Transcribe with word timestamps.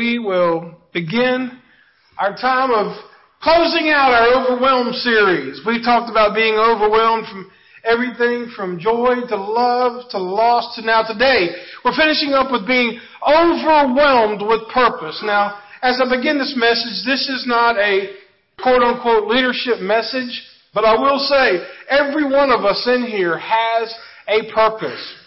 we 0.00 0.18
will 0.18 0.74
begin 0.94 1.60
our 2.16 2.34
time 2.34 2.70
of 2.70 2.96
closing 3.42 3.92
out 3.92 4.16
our 4.16 4.32
Overwhelmed 4.32 4.94
series. 4.94 5.60
We 5.66 5.84
talked 5.84 6.08
about 6.10 6.34
being 6.34 6.54
overwhelmed 6.54 7.26
from 7.28 7.52
everything 7.84 8.50
from 8.56 8.80
joy 8.80 9.28
to 9.28 9.36
love 9.36 10.08
to 10.12 10.18
loss 10.18 10.74
to 10.76 10.86
now 10.86 11.02
today. 11.02 11.52
We're 11.84 11.92
finishing 11.92 12.32
up 12.32 12.50
with 12.50 12.66
being 12.66 12.98
overwhelmed 13.20 14.40
with 14.40 14.72
purpose. 14.72 15.20
Now, 15.22 15.60
as 15.82 16.00
I 16.00 16.08
begin 16.08 16.38
this 16.38 16.56
message, 16.56 17.04
this 17.04 17.28
is 17.28 17.44
not 17.46 17.76
a 17.76 18.16
quote 18.62 18.80
unquote 18.80 19.28
leadership 19.28 19.80
message, 19.80 20.32
but 20.72 20.86
I 20.86 20.96
will 20.96 21.18
say 21.28 21.60
every 21.90 22.24
one 22.24 22.48
of 22.48 22.64
us 22.64 22.88
in 22.88 23.04
here 23.04 23.36
has 23.36 23.94
a 24.28 24.50
purpose. 24.50 25.19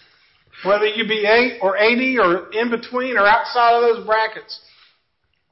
Whether 0.64 0.86
you 0.86 1.06
be 1.06 1.26
eight 1.26 1.58
or 1.60 1.76
80 1.76 2.18
or 2.18 2.52
in 2.52 2.70
between 2.70 3.16
or 3.16 3.26
outside 3.26 3.74
of 3.76 3.82
those 3.82 4.06
brackets. 4.06 4.60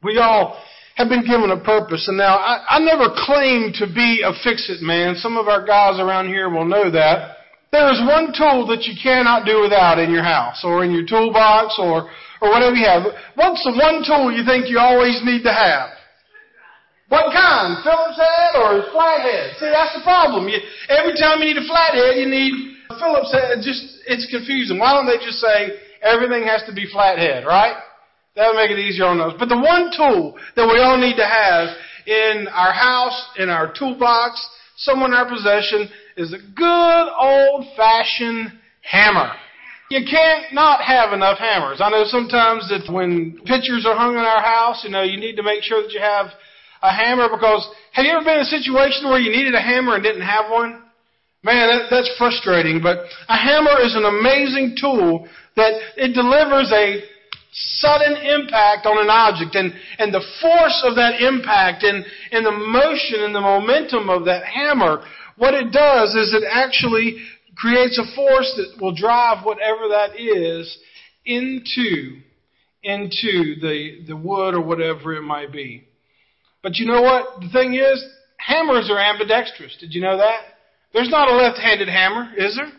We 0.03 0.19
all 0.19 0.61
have 0.97 1.09
been 1.09 1.25
given 1.25 1.51
a 1.51 1.61
purpose. 1.63 2.07
And 2.09 2.19
now, 2.19 2.37
I, 2.37 2.77
I 2.77 2.79
never 2.81 3.15
claim 3.25 3.73
to 3.81 3.87
be 3.87 4.23
a 4.25 4.33
fix-it 4.45 4.83
man. 4.83 5.15
Some 5.17 5.37
of 5.37 5.49
our 5.49 5.65
guys 5.65 6.01
around 6.01 6.29
here 6.29 6.51
will 6.51 6.67
know 6.67 6.91
that. 6.91 7.37
There 7.73 7.89
is 7.89 8.05
one 8.05 8.37
tool 8.37 8.69
that 8.69 8.85
you 8.85 8.93
cannot 9.01 9.47
do 9.47 9.65
without 9.65 9.99
in 9.99 10.13
your 10.13 10.23
house 10.23 10.61
or 10.61 10.85
in 10.85 10.93
your 10.93 11.07
toolbox 11.09 11.81
or, 11.81 12.11
or 12.45 12.53
whatever 12.53 12.77
you 12.77 12.85
have. 12.85 13.09
What's 13.35 13.65
the 13.65 13.73
one 13.73 14.05
tool 14.05 14.29
you 14.29 14.45
think 14.45 14.69
you 14.69 14.79
always 14.79 15.21
need 15.25 15.43
to 15.45 15.55
have? 15.55 15.89
What 17.09 17.33
kind? 17.33 17.81
Phillips 17.81 18.21
head 18.21 18.57
or 18.61 18.89
flathead? 18.93 19.57
See, 19.57 19.73
that's 19.73 19.97
the 19.97 20.05
problem. 20.05 20.49
You, 20.49 20.61
every 20.89 21.17
time 21.17 21.41
you 21.41 21.53
need 21.53 21.61
a 21.61 21.69
flathead, 21.69 22.21
you 22.21 22.29
need 22.29 22.72
a 22.93 22.99
Phillips. 23.01 23.33
Just 23.65 24.05
it's 24.07 24.29
confusing. 24.31 24.79
Why 24.79 24.93
don't 24.93 25.07
they 25.07 25.25
just 25.25 25.41
say 25.41 25.81
everything 26.03 26.45
has 26.45 26.63
to 26.69 26.75
be 26.75 26.87
flathead, 26.91 27.45
right? 27.45 27.77
That 28.37 28.49
would 28.49 28.57
make 28.57 28.71
it 28.71 28.79
easier 28.79 29.07
on 29.07 29.21
us. 29.21 29.35
But 29.39 29.49
the 29.49 29.59
one 29.59 29.91
tool 29.97 30.39
that 30.57 30.67
we 30.67 30.81
all 30.81 30.97
need 30.97 31.17
to 31.17 31.27
have 31.27 31.69
in 32.07 32.49
our 32.49 32.73
house, 32.73 33.17
in 33.39 33.49
our 33.49 33.73
toolbox, 33.73 34.41
somewhere 34.77 35.09
in 35.09 35.15
our 35.15 35.29
possession, 35.29 35.89
is 36.17 36.33
a 36.33 36.41
good 36.55 37.07
old 37.13 37.67
fashioned 37.77 38.53
hammer. 38.83 39.33
You 39.91 40.01
can't 40.09 40.55
not 40.55 40.81
have 40.81 41.13
enough 41.13 41.39
hammers. 41.39 41.81
I 41.85 41.91
know 41.91 42.05
sometimes 42.07 42.69
that 42.71 42.91
when 42.91 43.39
pictures 43.45 43.85
are 43.85 43.95
hung 43.95 44.17
in 44.17 44.25
our 44.25 44.41
house, 44.41 44.83
you 44.85 44.91
know, 44.91 45.03
you 45.03 45.21
need 45.21 45.37
to 45.37 45.43
make 45.43 45.63
sure 45.63 45.83
that 45.83 45.93
you 45.93 46.01
have 46.01 46.33
a 46.83 46.91
hammer 46.91 47.29
because 47.29 47.69
have 47.93 48.05
you 48.05 48.13
ever 48.13 48.25
been 48.25 48.41
in 48.41 48.49
a 48.49 48.57
situation 48.57 49.09
where 49.09 49.21
you 49.21 49.31
needed 49.31 49.55
a 49.55 49.61
hammer 49.61 49.95
and 49.95 50.03
didn't 50.03 50.25
have 50.25 50.51
one? 50.51 50.83
Man, 51.45 51.69
that, 51.69 51.87
that's 51.91 52.11
frustrating, 52.19 52.81
but 52.83 52.99
a 53.29 53.37
hammer 53.37 53.81
is 53.83 53.97
an 53.97 54.05
amazing 54.05 54.77
tool 54.81 55.27
that 55.57 55.73
it 55.97 56.15
delivers 56.15 56.71
a 56.71 57.03
sudden 57.53 58.17
impact 58.17 58.87
on 58.87 58.97
an 58.97 59.11
object 59.11 59.57
and, 59.57 59.75
and 59.99 60.15
the 60.15 60.25
force 60.41 60.83
of 60.87 60.95
that 60.95 61.21
impact 61.21 61.83
and, 61.83 62.05
and 62.31 62.47
the 62.47 62.53
motion 62.53 63.25
and 63.25 63.35
the 63.35 63.41
momentum 63.41 64.09
of 64.09 64.25
that 64.25 64.45
hammer, 64.45 65.05
what 65.37 65.53
it 65.53 65.73
does 65.73 66.15
is 66.15 66.33
it 66.33 66.45
actually 66.49 67.19
creates 67.57 67.99
a 67.99 68.15
force 68.15 68.55
that 68.57 68.81
will 68.81 68.95
drive 68.95 69.45
whatever 69.45 69.89
that 69.89 70.19
is 70.19 70.79
into, 71.27 72.21
into 72.83 73.61
the, 73.61 74.05
the 74.07 74.17
wood 74.17 74.55
or 74.55 74.63
whatever 74.63 75.15
it 75.15 75.23
might 75.23 75.53
be. 75.53 75.85
But 76.63 76.77
you 76.77 76.87
know 76.87 77.03
what? 77.03 77.41
The 77.41 77.51
thing 77.51 77.75
is, 77.75 78.03
hammers 78.39 78.89
are 78.91 78.99
ambidextrous. 78.99 79.77
Did 79.79 79.93
you 79.93 80.01
know 80.01 80.17
that? 80.17 80.41
There's 80.93 81.09
not 81.09 81.29
a 81.29 81.35
left-handed 81.35 81.89
hammer, 81.89 82.31
is 82.37 82.57
there? 82.57 82.73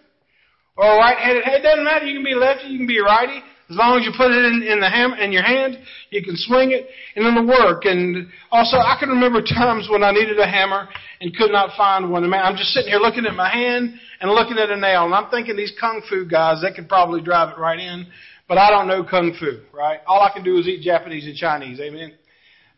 Or 0.76 0.86
a 0.86 0.98
right-handed. 0.98 1.44
It 1.46 1.62
doesn't 1.62 1.84
matter. 1.84 2.06
You 2.06 2.18
can 2.18 2.26
be 2.26 2.36
lefty, 2.36 2.68
you 2.68 2.78
can 2.78 2.88
be 2.88 3.00
righty. 3.00 3.42
As 3.70 3.78
long 3.78 3.98
as 3.98 4.06
you 4.06 4.12
put 4.16 4.30
it 4.30 4.44
in, 4.44 4.62
in 4.62 4.80
the 4.82 4.90
ham, 4.90 5.14
in 5.14 5.32
your 5.32 5.42
hand, 5.42 5.80
you 6.12 6.22
can 6.22 6.36
swing 6.36 6.72
it 6.74 6.86
and 7.16 7.26
it'll 7.26 7.48
work. 7.48 7.86
And 7.86 8.28
also, 8.52 8.78
I 8.78 8.98
can 9.00 9.10
remember 9.10 9.42
times 9.42 9.88
when 9.90 10.04
I 10.04 10.12
needed 10.12 10.38
a 10.38 10.46
hammer 10.46 10.90
and 11.22 11.36
could 11.36 11.50
not 11.52 11.76
find 11.78 12.12
one. 12.12 12.32
I'm 12.34 12.58
just 12.58 12.70
sitting 12.70 12.92
here 12.92 13.00
looking 13.00 13.26
at 13.26 13.34
my 13.34 13.50
hand 13.50 13.96
and 14.20 14.32
looking 14.32 14.58
at 14.58 14.70
a 14.70 14.78
nail, 14.78 15.06
and 15.06 15.16
I'm 15.16 15.32
thinking 15.32 15.56
these 15.56 15.74
kung 15.80 16.02
fu 16.10 16.26
guys, 16.26 16.62
they 16.62 16.74
could 16.74 16.90
probably 16.90 17.22
drive 17.22 17.50
it 17.50 17.60
right 17.60 17.80
in, 17.80 18.06
but 18.48 18.58
I 18.58 18.70
don't 18.70 18.88
know 18.88 19.04
kung 19.04 19.34
fu, 19.40 19.62
right? 19.76 20.00
All 20.06 20.22
I 20.22 20.32
can 20.32 20.44
do 20.44 20.58
is 20.58 20.68
eat 20.68 20.84
Japanese 20.84 21.26
and 21.26 21.36
Chinese, 21.36 21.80
amen. 21.80 22.14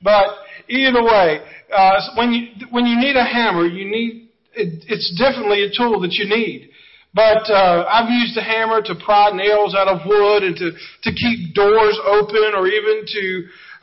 But 0.02 0.28
either 0.70 1.04
way, 1.04 1.42
uh, 1.76 2.00
when 2.16 2.32
you 2.32 2.68
when 2.70 2.86
you 2.86 2.98
need 3.00 3.16
a 3.16 3.26
hammer, 3.26 3.66
you 3.66 3.90
need 3.90 4.25
it, 4.56 4.86
it's 4.88 5.12
definitely 5.20 5.64
a 5.64 5.72
tool 5.72 6.00
that 6.02 6.14
you 6.14 6.28
need. 6.28 6.72
But 7.16 7.48
uh, 7.48 7.88
I've 7.88 8.12
used 8.12 8.36
a 8.36 8.44
hammer 8.44 8.82
to 8.84 8.94
pry 8.96 9.32
nails 9.32 9.74
out 9.74 9.88
of 9.88 10.04
wood 10.06 10.44
and 10.44 10.56
to, 10.58 10.72
to 10.76 11.10
keep 11.16 11.56
doors 11.56 11.96
open 12.04 12.52
or 12.52 12.68
even 12.68 13.08
to 13.08 13.24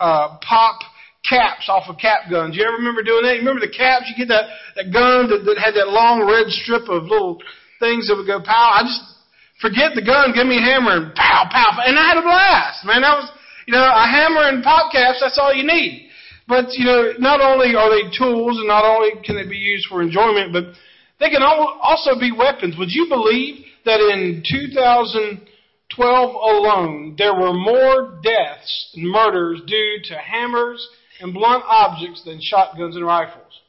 uh, 0.01 0.37
pop 0.45 0.85
caps 1.25 1.65
off 1.73 1.89
of 1.89 1.97
cap 1.97 2.29
guns. 2.29 2.57
You 2.57 2.65
ever 2.65 2.77
remember 2.77 3.03
doing 3.03 3.25
that? 3.25 3.41
You 3.41 3.41
remember 3.41 3.65
the 3.65 3.73
caps? 3.73 4.05
You 4.13 4.21
get 4.21 4.29
that, 4.29 4.53
that 4.77 4.93
gun 4.93 5.33
that, 5.33 5.49
that 5.49 5.57
had 5.57 5.73
that 5.81 5.89
long 5.89 6.29
red 6.29 6.53
strip 6.53 6.93
of 6.93 7.09
little 7.09 7.41
things 7.81 8.09
that 8.09 8.21
would 8.21 8.29
go 8.29 8.45
pow. 8.45 8.77
I 8.77 8.85
just 8.85 9.01
forget 9.65 9.97
the 9.97 10.05
gun, 10.05 10.37
give 10.37 10.45
me 10.45 10.61
a 10.61 10.67
hammer 10.67 10.93
and 10.93 11.15
pow, 11.15 11.49
pow. 11.49 11.81
And 11.89 11.97
I 11.97 12.05
had 12.13 12.21
a 12.21 12.27
blast. 12.27 12.85
Man, 12.85 13.01
that 13.01 13.17
was, 13.17 13.33
you 13.65 13.73
know, 13.73 13.81
a 13.81 14.05
hammer 14.05 14.45
and 14.51 14.61
pop 14.61 14.93
caps, 14.93 15.25
that's 15.25 15.41
all 15.41 15.55
you 15.55 15.65
need. 15.65 16.12
But, 16.53 16.75
you 16.75 16.85
know, 16.85 17.15
not 17.19 17.41
only 17.41 17.75
are 17.75 17.89
they 17.89 18.15
tools 18.15 18.59
and 18.59 18.69
not 18.69 18.85
only 18.85 19.13
can 19.25 19.37
they 19.37 19.49
be 19.49 19.57
used 19.57 19.87
for 19.89 20.03
enjoyment, 20.03 20.53
but 20.53 20.65
they 21.19 21.31
can 21.31 21.43
also 21.43 22.21
be 22.21 22.31
weapons. 22.31 22.77
Would 22.77 22.91
you 22.91 23.07
believe 23.09 23.65
that 23.87 24.01
in 24.01 24.43
2012 24.45 26.35
alone, 26.35 27.15
there 27.17 27.33
were 27.33 27.55
more 27.55 28.21
deaths 28.23 28.91
and 28.95 29.11
murders 29.11 29.63
due 29.67 30.01
to 30.05 30.19
hammers 30.19 30.87
and 31.23 31.33
blunt 31.33 31.65
objects 31.67 32.23
than 32.27 32.39
shotguns 32.43 32.97
and 32.97 33.07
rifles? 33.07 33.61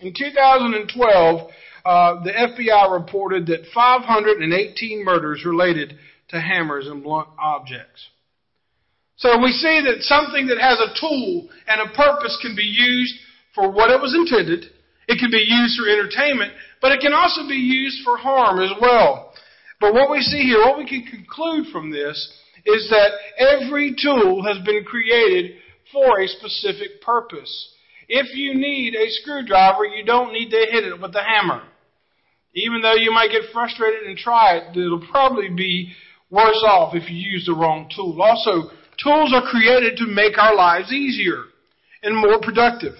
In 0.00 0.12
2012, 0.12 1.50
uh, 1.86 2.22
the 2.22 2.32
FBI 2.32 3.00
reported 3.00 3.46
that 3.46 3.64
518 3.72 5.02
murders 5.02 5.42
related 5.46 5.96
to 6.28 6.38
hammers 6.38 6.86
and 6.86 7.02
blunt 7.02 7.28
objects. 7.38 8.08
So 9.24 9.40
we 9.40 9.52
see 9.52 9.80
that 9.88 10.04
something 10.04 10.48
that 10.48 10.60
has 10.60 10.76
a 10.76 10.92
tool 11.00 11.48
and 11.66 11.80
a 11.80 11.96
purpose 11.96 12.36
can 12.42 12.54
be 12.54 12.68
used 12.68 13.14
for 13.54 13.72
what 13.72 13.88
it 13.88 13.98
was 13.98 14.12
intended. 14.12 14.66
It 15.08 15.18
can 15.18 15.30
be 15.30 15.40
used 15.40 15.80
for 15.80 15.88
entertainment, 15.88 16.52
but 16.82 16.92
it 16.92 17.00
can 17.00 17.14
also 17.14 17.48
be 17.48 17.56
used 17.56 18.04
for 18.04 18.18
harm 18.18 18.60
as 18.60 18.76
well. 18.82 19.32
But 19.80 19.94
what 19.94 20.10
we 20.10 20.20
see 20.20 20.42
here, 20.42 20.58
what 20.60 20.76
we 20.76 20.86
can 20.86 21.08
conclude 21.08 21.72
from 21.72 21.90
this, 21.90 22.20
is 22.66 22.86
that 22.90 23.16
every 23.40 23.96
tool 23.96 24.44
has 24.44 24.62
been 24.62 24.84
created 24.84 25.56
for 25.90 26.20
a 26.20 26.28
specific 26.28 27.00
purpose. 27.00 27.48
If 28.08 28.36
you 28.36 28.52
need 28.52 28.94
a 28.94 29.08
screwdriver, 29.08 29.86
you 29.86 30.04
don't 30.04 30.34
need 30.34 30.50
to 30.50 30.66
hit 30.70 30.84
it 30.84 31.00
with 31.00 31.14
a 31.16 31.24
hammer. 31.24 31.62
Even 32.52 32.82
though 32.82 32.94
you 32.94 33.10
might 33.10 33.30
get 33.30 33.50
frustrated 33.54 34.02
and 34.02 34.18
try 34.18 34.58
it, 34.58 34.76
it'll 34.76 35.08
probably 35.10 35.48
be 35.48 35.94
worse 36.28 36.62
off 36.66 36.94
if 36.94 37.08
you 37.08 37.16
use 37.16 37.46
the 37.46 37.54
wrong 37.54 37.88
tool. 37.94 38.20
Also, 38.20 38.70
Tools 39.02 39.32
are 39.34 39.50
created 39.50 39.96
to 39.98 40.06
make 40.06 40.38
our 40.38 40.54
lives 40.54 40.92
easier 40.92 41.44
and 42.02 42.16
more 42.16 42.40
productive. 42.40 42.94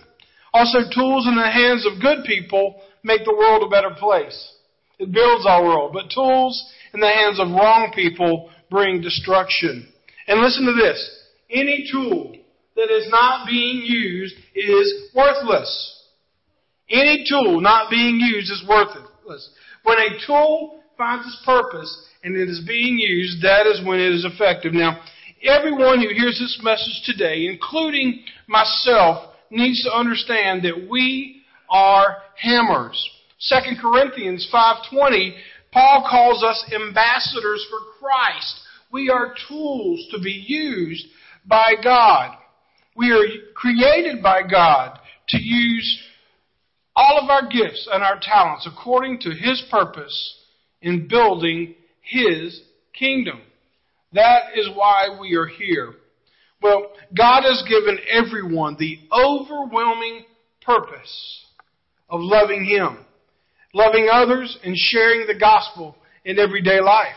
Also, 0.53 0.79
tools 0.95 1.27
in 1.27 1.35
the 1.37 1.51
hands 1.51 1.87
of 1.87 2.01
good 2.01 2.25
people 2.25 2.81
make 3.03 3.25
the 3.25 3.35
world 3.35 3.63
a 3.63 3.69
better 3.69 3.95
place. 3.99 4.53
It 4.99 5.13
builds 5.13 5.47
our 5.47 5.63
world. 5.63 5.93
But 5.93 6.11
tools 6.11 6.73
in 6.93 7.01
the 7.01 7.09
hands 7.09 7.41
of 7.41 7.49
wrong 7.51 7.93
people 7.95 8.51
bring 8.71 9.01
destruction. 9.01 9.89
And 10.27 10.41
listen 10.41 10.65
to 10.67 10.73
this. 10.73 11.21
Any 11.51 11.89
tool 11.91 12.37
that 12.77 12.91
is 12.91 13.09
not 13.11 13.47
being 13.49 13.83
used 13.85 14.35
is 14.55 15.11
worthless. 15.15 16.03
Any 16.89 17.25
tool 17.29 17.61
not 17.61 17.91
being 17.91 18.17
used 18.21 18.51
is 18.51 18.65
worthless. 18.69 19.51
When 19.83 19.99
a 19.99 20.19
tool 20.27 20.81
finds 20.97 21.27
its 21.27 21.43
purpose 21.45 22.07
and 22.23 22.37
it 22.37 22.49
is 22.49 22.63
being 22.67 22.99
used, 22.99 23.43
that 23.43 23.67
is 23.67 23.85
when 23.85 24.01
it 24.01 24.13
is 24.13 24.25
effective. 24.25 24.73
Now, 24.73 25.01
Everyone 25.45 26.01
who 26.01 26.09
hears 26.09 26.39
this 26.39 26.59
message 26.63 27.03
today, 27.05 27.47
including 27.47 28.25
myself, 28.47 29.35
needs 29.51 29.83
to 29.85 29.95
understand 29.95 30.63
that 30.63 30.89
we 30.89 31.43
are 31.69 32.17
hammers. 32.37 33.11
2 33.41 33.77
Corinthians 33.79 34.49
5:20, 34.51 35.37
Paul 35.71 36.07
calls 36.09 36.43
us 36.43 36.65
ambassadors 36.73 37.67
for 37.69 37.79
Christ. 37.99 38.61
We 38.91 39.11
are 39.11 39.35
tools 39.47 40.09
to 40.13 40.19
be 40.19 40.33
used 40.33 41.09
by 41.45 41.75
God. 41.83 42.39
We 42.97 43.11
are 43.11 43.27
created 43.55 44.23
by 44.23 44.43
God 44.45 44.99
to 45.29 45.39
use 45.39 46.03
all 46.97 47.19
of 47.19 47.29
our 47.29 47.49
gifts 47.49 47.87
and 47.93 48.03
our 48.03 48.19
talents 48.19 48.67
according 48.67 49.19
to 49.21 49.31
His 49.35 49.61
purpose 49.71 50.39
in 50.81 51.07
building 51.07 51.75
His 52.01 52.63
kingdom. 52.95 53.43
That 54.15 54.57
is 54.57 54.69
why 54.75 55.19
we 55.21 55.35
are 55.35 55.47
here. 55.47 55.95
Well, 56.63 56.93
God 57.17 57.43
has 57.43 57.63
given 57.69 57.99
everyone 58.09 58.77
the 58.79 59.01
overwhelming 59.13 60.25
purpose 60.65 61.45
of 62.09 62.21
loving 62.21 62.65
Him, 62.65 63.05
loving 63.75 64.09
others, 64.11 64.57
and 64.65 64.77
sharing 64.77 65.27
the 65.27 65.39
gospel 65.39 65.97
in 66.25 66.39
everyday 66.39 66.81
life. 66.81 67.17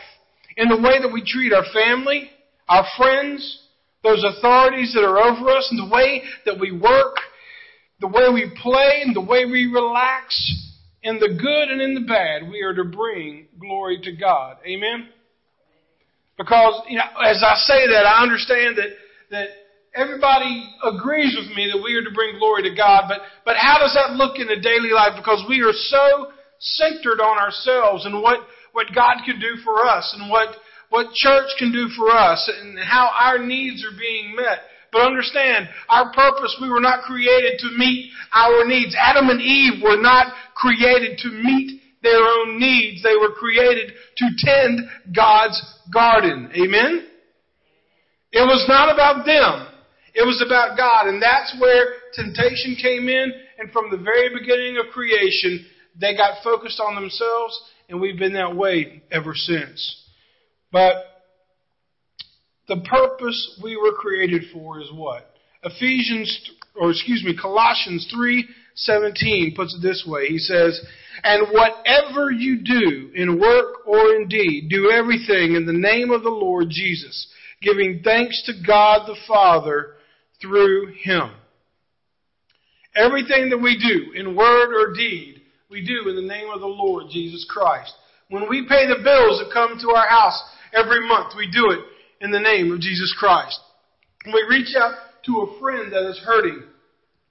In 0.56 0.68
the 0.68 0.76
way 0.76 1.00
that 1.00 1.12
we 1.12 1.22
treat 1.24 1.52
our 1.52 1.64
family, 1.72 2.30
our 2.68 2.84
friends, 2.96 3.62
those 4.02 4.24
authorities 4.24 4.92
that 4.94 5.04
are 5.04 5.18
over 5.18 5.48
us, 5.50 5.68
and 5.70 5.78
the 5.78 5.94
way 5.94 6.24
that 6.46 6.58
we 6.58 6.72
work, 6.72 7.16
the 8.00 8.08
way 8.08 8.28
we 8.32 8.52
play, 8.60 9.02
and 9.04 9.14
the 9.14 9.20
way 9.20 9.44
we 9.44 9.70
relax, 9.72 10.66
in 11.02 11.20
the 11.20 11.28
good 11.28 11.68
and 11.70 11.80
in 11.80 11.94
the 11.94 12.06
bad, 12.08 12.50
we 12.50 12.62
are 12.62 12.74
to 12.74 12.84
bring 12.84 13.46
glory 13.58 14.00
to 14.02 14.12
God. 14.12 14.56
Amen? 14.66 15.08
Because, 16.38 16.86
you 16.88 16.96
know, 16.96 17.10
as 17.26 17.42
I 17.42 17.58
say 17.66 17.90
that, 17.90 18.06
I 18.06 18.22
understand 18.22 18.78
that, 18.78 18.94
that 19.30 19.48
everybody 19.92 20.70
agrees 20.86 21.34
with 21.34 21.50
me 21.56 21.66
that 21.74 21.82
we 21.82 21.94
are 21.98 22.06
to 22.06 22.14
bring 22.14 22.38
glory 22.38 22.62
to 22.62 22.74
God, 22.74 23.10
but, 23.10 23.20
but 23.44 23.56
how 23.58 23.82
does 23.82 23.92
that 23.98 24.14
look 24.14 24.38
in 24.38 24.46
the 24.46 24.62
daily 24.62 24.94
life? 24.94 25.18
Because 25.18 25.42
we 25.50 25.60
are 25.66 25.74
so 25.74 26.30
centered 26.60 27.20
on 27.20 27.38
ourselves 27.38 28.06
and 28.06 28.22
what, 28.22 28.46
what 28.72 28.86
God 28.94 29.18
can 29.26 29.40
do 29.40 29.58
for 29.64 29.84
us 29.84 30.14
and 30.16 30.30
what, 30.30 30.54
what 30.90 31.12
church 31.14 31.50
can 31.58 31.72
do 31.72 31.88
for 31.98 32.10
us 32.10 32.46
and 32.46 32.78
how 32.78 33.10
our 33.18 33.44
needs 33.44 33.84
are 33.84 33.98
being 33.98 34.34
met. 34.36 34.62
But 34.92 35.02
understand, 35.02 35.68
our 35.88 36.12
purpose, 36.14 36.56
we 36.62 36.70
were 36.70 36.80
not 36.80 37.02
created 37.02 37.58
to 37.60 37.76
meet 37.76 38.10
our 38.32 38.64
needs. 38.64 38.96
Adam 38.98 39.28
and 39.28 39.40
Eve 39.40 39.82
were 39.82 40.00
not 40.00 40.32
created 40.54 41.18
to 41.18 41.30
meet 41.30 41.82
their 42.02 42.22
own 42.22 42.58
needs. 42.58 43.02
They 43.02 43.16
were 43.16 43.32
created 43.32 43.92
to 44.16 44.26
tend 44.38 44.80
God's 45.14 45.60
garden. 45.92 46.50
Amen? 46.54 47.06
It 48.32 48.46
was 48.46 48.64
not 48.68 48.92
about 48.92 49.24
them. 49.24 49.66
It 50.14 50.26
was 50.26 50.42
about 50.44 50.76
God. 50.76 51.08
And 51.08 51.22
that's 51.22 51.56
where 51.60 51.86
temptation 52.14 52.76
came 52.80 53.08
in. 53.08 53.32
And 53.58 53.70
from 53.72 53.90
the 53.90 53.96
very 53.96 54.28
beginning 54.32 54.78
of 54.78 54.92
creation, 54.92 55.66
they 56.00 56.16
got 56.16 56.42
focused 56.44 56.80
on 56.80 56.94
themselves. 56.94 57.60
And 57.88 58.00
we've 58.00 58.18
been 58.18 58.34
that 58.34 58.54
way 58.54 59.02
ever 59.10 59.34
since. 59.34 60.04
But 60.70 60.96
the 62.68 62.84
purpose 62.88 63.60
we 63.62 63.76
were 63.76 63.92
created 63.92 64.44
for 64.52 64.80
is 64.80 64.90
what? 64.92 65.30
Ephesians, 65.64 66.50
or 66.76 66.90
excuse 66.90 67.24
me, 67.24 67.36
Colossians 67.40 68.06
3:17 68.86 69.54
puts 69.54 69.74
it 69.74 69.82
this 69.82 70.04
way. 70.06 70.28
He 70.28 70.38
says, 70.38 70.80
"And 71.24 71.48
whatever 71.48 72.30
you 72.30 72.58
do 72.58 73.10
in 73.14 73.38
work 73.38 73.86
or 73.86 74.14
in 74.14 74.28
deed, 74.28 74.68
do 74.68 74.90
everything 74.90 75.54
in 75.54 75.66
the 75.66 75.72
name 75.72 76.10
of 76.10 76.22
the 76.22 76.30
Lord 76.30 76.70
Jesus, 76.70 77.26
giving 77.60 78.02
thanks 78.02 78.42
to 78.42 78.52
God 78.52 79.06
the 79.06 79.16
Father 79.26 79.96
through 80.40 80.92
Him." 80.92 81.30
Everything 82.94 83.50
that 83.50 83.58
we 83.58 83.76
do 83.76 84.12
in 84.12 84.34
word 84.34 84.74
or 84.74 84.94
deed, 84.94 85.42
we 85.68 85.80
do 85.80 86.08
in 86.08 86.16
the 86.16 86.22
name 86.22 86.50
of 86.50 86.60
the 86.60 86.66
Lord 86.66 87.10
Jesus 87.10 87.44
Christ. 87.44 87.92
When 88.28 88.48
we 88.48 88.66
pay 88.66 88.86
the 88.86 88.96
bills 88.96 89.38
that 89.38 89.52
come 89.52 89.78
to 89.78 89.90
our 89.90 90.06
house 90.06 90.40
every 90.72 91.00
month, 91.06 91.34
we 91.36 91.46
do 91.46 91.70
it 91.70 91.80
in 92.20 92.30
the 92.30 92.40
name 92.40 92.72
of 92.72 92.80
Jesus 92.80 93.14
Christ. 93.18 93.58
When 94.24 94.34
we 94.34 94.42
reach 94.44 94.74
out 94.74 94.94
to 95.24 95.40
a 95.40 95.60
friend 95.60 95.92
that 95.92 96.08
is 96.08 96.18
hurting, 96.18 96.62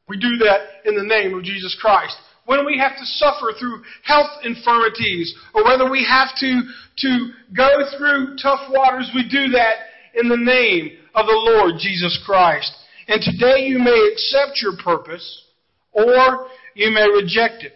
we 0.08 0.18
do 0.18 0.38
that 0.38 0.86
in 0.86 0.96
the 0.96 1.04
name 1.04 1.38
of 1.38 1.44
Jesus 1.44 1.78
Christ. 1.80 2.16
When 2.46 2.66
we 2.66 2.78
have 2.78 2.96
to 2.98 3.06
suffer 3.06 3.52
through 3.60 3.84
health 4.04 4.30
infirmities, 4.44 5.36
or 5.54 5.66
whether 5.66 5.90
we 5.90 6.08
have 6.08 6.30
to, 6.40 6.62
to 7.00 7.30
go 7.56 7.70
through 7.98 8.38
tough 8.42 8.72
waters, 8.72 9.12
we 9.14 9.28
do 9.28 9.52
that 9.52 9.76
in 10.16 10.30
the 10.30 10.38
name 10.38 10.98
of 11.14 11.26
the 11.26 11.34
Lord 11.34 11.76
Jesus 11.80 12.18
Christ. 12.26 12.72
And 13.10 13.22
today 13.22 13.66
you 13.68 13.80
may 13.80 14.12
accept 14.14 14.62
your 14.62 14.78
purpose, 14.82 15.44
or 15.92 16.48
you 16.74 16.90
may 16.92 17.08
reject 17.10 17.64
it. 17.64 17.74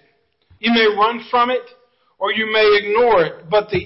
You 0.60 0.72
may 0.72 0.86
run 0.98 1.26
from 1.30 1.50
it, 1.50 1.64
or 2.18 2.32
you 2.32 2.52
may 2.52 2.80
ignore 2.82 3.26
it. 3.26 3.50
But 3.50 3.70
the 3.70 3.82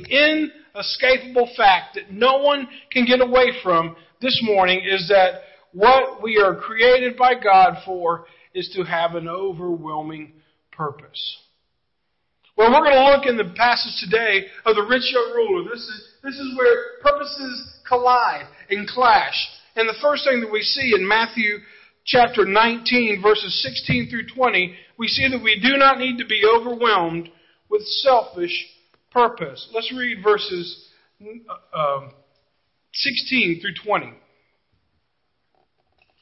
inescapable 0.75 1.49
fact 1.57 1.95
that 1.95 2.11
no 2.11 2.37
one 2.37 2.67
can 2.91 3.05
get 3.05 3.21
away 3.21 3.53
from 3.63 3.95
this 4.21 4.39
morning 4.43 4.81
is 4.85 5.07
that 5.09 5.41
what 5.71 6.21
we 6.21 6.37
are 6.37 6.55
created 6.55 7.17
by 7.17 7.33
God 7.33 7.77
for 7.85 8.25
is 8.55 8.71
to 8.75 8.83
have 8.83 9.13
an 9.13 9.27
overwhelming 9.27 10.33
purpose. 10.71 11.37
Well, 12.57 12.71
we're 12.71 12.89
going 12.89 12.95
to 12.95 13.11
look 13.11 13.25
in 13.25 13.35
the 13.35 13.53
passage 13.55 13.99
today 13.99 14.45
of 14.65 14.75
the 14.75 14.87
rich 14.89 15.03
young 15.11 15.33
ruler. 15.35 15.69
This 15.69 15.81
is, 15.81 16.07
this 16.23 16.35
is 16.35 16.57
where 16.57 16.99
purposes 17.01 17.79
collide 17.87 18.47
and 18.69 18.87
clash. 18.87 19.35
And 19.75 19.89
the 19.89 19.99
first 20.01 20.23
thing 20.23 20.39
that 20.39 20.51
we 20.51 20.61
see 20.61 20.93
in 20.95 21.05
Matthew 21.05 21.57
chapter 22.05 22.45
19, 22.45 23.21
verses 23.21 23.61
16 23.61 24.09
through 24.09 24.27
20, 24.33 24.73
we 24.97 25.07
see 25.07 25.27
that 25.29 25.43
we 25.43 25.59
do 25.61 25.75
not 25.77 25.99
need 25.99 26.17
to 26.19 26.25
be 26.25 26.43
overwhelmed 26.45 27.29
with 27.69 27.81
selfish 27.81 28.67
purpose. 29.11 29.67
Let's 29.73 29.93
read 29.93 30.23
verses 30.23 30.89
uh, 31.21 31.77
um, 31.77 32.11
16 32.93 33.59
through 33.59 33.73
20. 33.83 34.13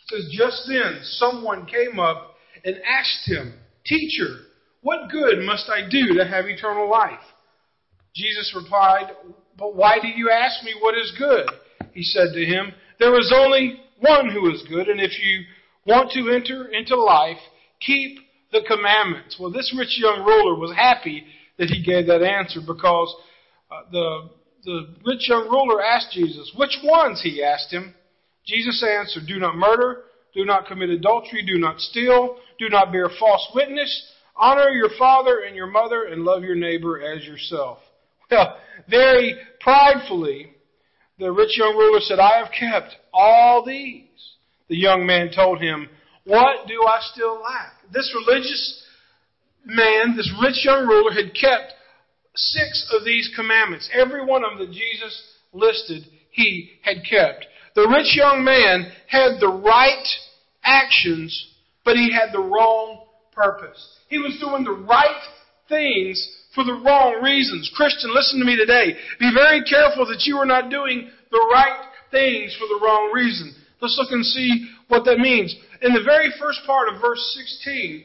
Says, 0.10 0.30
Just 0.32 0.64
then 0.68 1.00
someone 1.04 1.66
came 1.66 2.00
up 2.00 2.36
and 2.64 2.78
asked 2.86 3.28
him, 3.28 3.54
Teacher, 3.86 4.40
what 4.82 5.10
good 5.10 5.40
must 5.46 5.70
I 5.70 5.88
do 5.90 6.14
to 6.16 6.26
have 6.26 6.46
eternal 6.46 6.90
life? 6.90 7.20
Jesus 8.16 8.54
replied, 8.56 9.12
But 9.58 9.76
why 9.76 9.98
do 10.02 10.08
you 10.08 10.30
ask 10.30 10.64
me 10.64 10.74
what 10.80 10.98
is 10.98 11.14
good? 11.18 11.48
He 11.94 12.04
said 12.04 12.34
to 12.34 12.46
him, 12.46 12.74
There 13.00 13.18
is 13.18 13.34
only 13.36 13.80
one 14.00 14.30
who 14.30 14.52
is 14.52 14.64
good, 14.70 14.88
and 14.88 15.00
if 15.00 15.12
you 15.20 15.44
want 15.86 16.12
to 16.12 16.30
enter 16.30 16.68
into 16.68 16.96
life, 16.96 17.38
keep 17.80 18.20
the 18.52 18.62
commandments. 18.68 19.38
Well, 19.40 19.52
this 19.52 19.74
rich 19.78 19.98
young 20.00 20.24
ruler 20.26 20.60
was 20.60 20.74
happy 20.76 21.26
that 21.58 21.70
he 21.70 21.84
gave 21.84 22.08
that 22.08 22.24
answer 22.24 22.60
because 22.66 23.14
uh, 23.72 23.82
the, 23.92 24.30
the 24.64 24.96
rich 25.06 25.30
young 25.30 25.50
ruler 25.50 25.84
asked 25.84 26.12
Jesus, 26.12 26.52
Which 26.56 26.78
ones? 26.84 27.22
He 27.22 27.44
asked 27.44 27.72
him. 27.72 27.96
Jesus 28.46 28.84
answered, 28.84 29.24
Do 29.28 29.40
not 29.40 29.56
murder, 29.56 30.04
do 30.34 30.46
not 30.46 30.68
commit 30.68 30.90
adultery, 30.90 31.44
do 31.46 31.60
not 31.60 31.80
steal, 31.80 32.38
do 32.60 32.70
not 32.70 32.92
bear 32.92 33.10
false 33.20 33.48
witness, 33.56 34.12
honor 34.36 34.70
your 34.70 34.90
father 34.98 35.42
and 35.48 35.56
your 35.56 35.68
mother, 35.68 36.06
and 36.06 36.24
love 36.24 36.44
your 36.44 36.56
neighbor 36.56 37.02
as 37.02 37.24
yourself. 37.24 37.80
Well, 38.30 38.58
very 38.90 39.36
pridefully, 39.60 40.54
the 41.20 41.32
rich 41.32 41.58
young 41.58 41.76
ruler 41.78 42.00
said, 42.02 42.20
I 42.20 42.40
have 42.40 42.52
kept 42.58 42.96
all 43.14 43.64
these. 43.66 44.08
The 44.70 44.78
young 44.78 45.06
man 45.06 45.32
told 45.34 45.62
him, 45.62 45.88
What 46.26 46.68
do 46.68 46.84
I 46.88 47.00
still 47.14 47.42
lack? 47.42 47.74
This 47.92 48.14
religious 48.16 48.84
man, 49.66 50.16
this 50.18 50.32
rich 50.42 50.66
young 50.66 50.88
ruler, 50.88 51.12
had 51.12 51.34
kept 51.34 51.74
six 52.36 52.90
of 52.92 53.06
these 53.06 53.32
commandments. 53.36 53.90
Every 53.94 54.26
one 54.26 54.44
of 54.44 54.58
them 54.58 54.68
that 54.68 54.74
Jesus 54.74 55.22
listed, 55.54 56.04
he 56.32 56.72
had 56.82 56.98
kept. 57.08 57.46
The 57.76 57.88
rich 57.88 58.16
young 58.16 58.44
man 58.44 58.92
had 59.08 59.40
the 59.40 59.48
right 59.48 60.08
actions, 60.64 61.54
but 61.84 61.96
he 61.96 62.12
had 62.12 62.32
the 62.32 62.40
wrong 62.40 63.06
purpose. 63.32 64.00
He 64.10 64.20
was 64.20 64.38
doing 64.40 64.64
the 64.64 64.86
right 64.86 65.22
things 65.68 66.22
for 66.54 66.64
the 66.64 66.74
wrong 66.74 67.22
reasons. 67.24 67.72
Christian, 67.76 68.14
listen 68.14 68.40
to 68.40 68.46
me 68.46 68.56
today. 68.56 68.96
Be 69.20 69.32
very 69.34 69.64
careful 69.64 70.06
that 70.06 70.24
you 70.26 70.38
are 70.38 70.46
not 70.46 70.70
doing 70.70 71.10
the 71.32 71.50
right 71.52 71.90
things 72.12 72.56
for 72.60 72.68
the 72.68 72.80
wrong 72.84 73.12
reason. 73.14 73.54
Let's 73.82 73.98
look 73.98 74.12
and 74.12 74.26
see 74.26 74.70
what 74.88 75.04
that 75.06 75.18
means. 75.18 75.56
In 75.82 75.94
the 75.94 76.04
very 76.06 76.32
first 76.40 76.62
part 76.66 76.94
of 76.94 77.02
verse 77.02 77.22
16, 77.66 78.04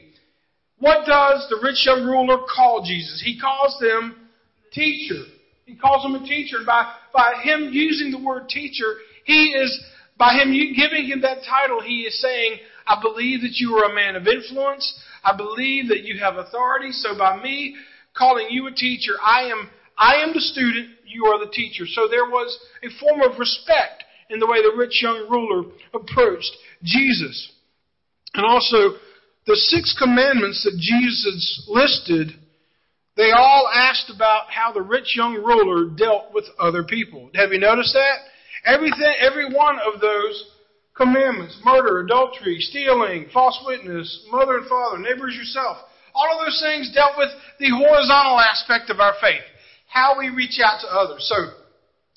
what 0.79 1.05
does 1.05 1.45
the 1.49 1.59
rich 1.63 1.85
young 1.85 2.03
ruler 2.05 2.39
call 2.53 2.83
Jesus? 2.83 3.21
He 3.23 3.39
calls 3.39 3.77
them 3.79 4.29
teacher. 4.73 5.23
He 5.65 5.75
calls 5.75 6.03
him 6.03 6.15
a 6.15 6.25
teacher. 6.25 6.57
By, 6.65 6.91
by 7.13 7.41
him 7.43 7.69
using 7.71 8.11
the 8.11 8.19
word 8.19 8.49
teacher, 8.49 8.95
he 9.25 9.47
is, 9.49 9.83
by 10.17 10.33
him 10.33 10.51
giving 10.51 11.05
him 11.05 11.21
that 11.21 11.43
title, 11.47 11.81
he 11.81 12.01
is 12.01 12.19
saying, 12.21 12.57
I 12.85 12.99
believe 13.01 13.41
that 13.41 13.55
you 13.55 13.75
are 13.75 13.91
a 13.91 13.95
man 13.95 14.15
of 14.15 14.27
influence. 14.27 14.99
I 15.23 15.35
believe 15.35 15.89
that 15.89 16.03
you 16.03 16.19
have 16.19 16.37
authority. 16.37 16.91
So 16.91 17.17
by 17.17 17.41
me 17.41 17.75
calling 18.17 18.47
you 18.49 18.67
a 18.67 18.71
teacher, 18.71 19.13
I 19.23 19.43
am, 19.43 19.69
I 19.97 20.23
am 20.23 20.33
the 20.33 20.41
student, 20.41 20.89
you 21.05 21.25
are 21.25 21.43
the 21.43 21.51
teacher. 21.51 21.85
So 21.85 22.07
there 22.09 22.25
was 22.25 22.57
a 22.83 22.89
form 22.99 23.21
of 23.21 23.39
respect 23.39 24.03
in 24.29 24.39
the 24.39 24.47
way 24.47 24.61
the 24.61 24.77
rich 24.77 25.01
young 25.01 25.27
ruler 25.29 25.71
approached 25.93 26.55
Jesus. 26.83 27.51
And 28.33 28.45
also, 28.45 28.97
the 29.45 29.55
six 29.55 29.95
commandments 29.97 30.63
that 30.63 30.77
Jesus 30.79 31.65
listed, 31.67 32.31
they 33.17 33.31
all 33.31 33.67
asked 33.73 34.11
about 34.13 34.51
how 34.51 34.71
the 34.71 34.81
rich 34.81 35.15
young 35.15 35.35
ruler 35.35 35.89
dealt 35.95 36.33
with 36.33 36.45
other 36.59 36.83
people. 36.83 37.31
Have 37.33 37.51
you 37.51 37.59
noticed 37.59 37.93
that? 37.93 38.17
Everything, 38.65 39.13
every 39.19 39.53
one 39.53 39.77
of 39.79 40.01
those 40.01 40.51
commandments, 40.95 41.57
murder, 41.63 41.99
adultery, 41.99 42.57
stealing, 42.59 43.27
false 43.33 43.57
witness, 43.65 44.27
mother 44.31 44.57
and 44.57 44.67
father, 44.67 44.97
neighbors 44.99 45.35
yourself, 45.35 45.77
all 46.13 46.39
of 46.39 46.45
those 46.45 46.61
things 46.61 46.91
dealt 46.93 47.17
with 47.17 47.29
the 47.59 47.69
horizontal 47.69 48.39
aspect 48.39 48.89
of 48.89 48.99
our 48.99 49.13
faith. 49.21 49.43
How 49.87 50.19
we 50.19 50.29
reach 50.29 50.59
out 50.63 50.81
to 50.81 50.87
others. 50.87 51.25
So, 51.29 51.35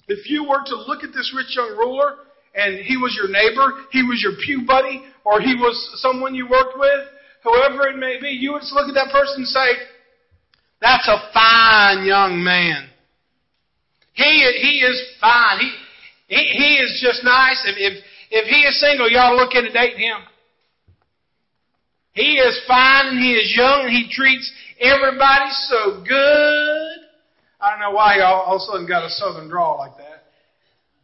if 0.09 0.29
you 0.29 0.45
were 0.45 0.63
to 0.67 0.77
look 0.77 1.05
at 1.05 1.15
this 1.15 1.33
rich 1.35 1.55
young 1.57 1.77
ruler, 1.79 2.17
and 2.55 2.85
he 2.85 2.97
was 2.97 3.17
your 3.17 3.31
neighbor, 3.31 3.87
he 3.93 4.03
was 4.03 4.21
your 4.23 4.35
pew 4.45 4.67
buddy, 4.67 5.03
or 5.25 5.41
he 5.41 5.55
was 5.55 5.77
someone 6.03 6.35
you 6.35 6.49
worked 6.49 6.77
with, 6.77 7.07
whoever 7.45 7.89
it 7.89 7.97
may 7.97 8.19
be, 8.21 8.29
you 8.29 8.53
would 8.53 8.63
look 8.73 8.89
at 8.89 8.95
that 8.95 9.13
person 9.13 9.37
and 9.39 9.47
say, 9.47 9.69
that's 10.81 11.09
a 11.09 11.31
fine 11.33 12.05
young 12.05 12.43
man. 12.43 12.89
He, 14.15 14.25
he 14.25 14.81
is 14.85 15.01
fine. 15.21 15.61
He, 15.61 15.73
he, 16.33 16.49
he 16.57 16.71
is 16.81 16.97
just 17.05 17.21
nice. 17.25 17.61
If, 17.69 17.77
if, 17.77 18.05
if 18.33 18.45
he 18.49 18.65
is 18.65 18.81
single, 18.81 19.05
y'all 19.05 19.37
look 19.37 19.53
into 19.53 19.69
dating 19.69 20.01
him. 20.01 20.25
He 22.15 22.41
is 22.41 22.57
fine 22.67 23.13
and 23.13 23.19
he 23.21 23.37
is 23.37 23.53
young 23.53 23.85
and 23.85 23.93
he 23.93 24.09
treats 24.09 24.49
everybody 24.81 25.53
so 25.69 26.01
good. 26.01 26.97
I 27.61 27.71
don't 27.71 27.81
know 27.81 27.93
why 27.93 28.17
y'all 28.17 28.49
all 28.49 28.57
of 28.57 28.65
a 28.65 28.65
sudden 28.65 28.89
got 28.89 29.05
a 29.05 29.11
southern 29.11 29.49
drawl 29.49 29.77
like 29.77 29.97
that. 29.99 30.25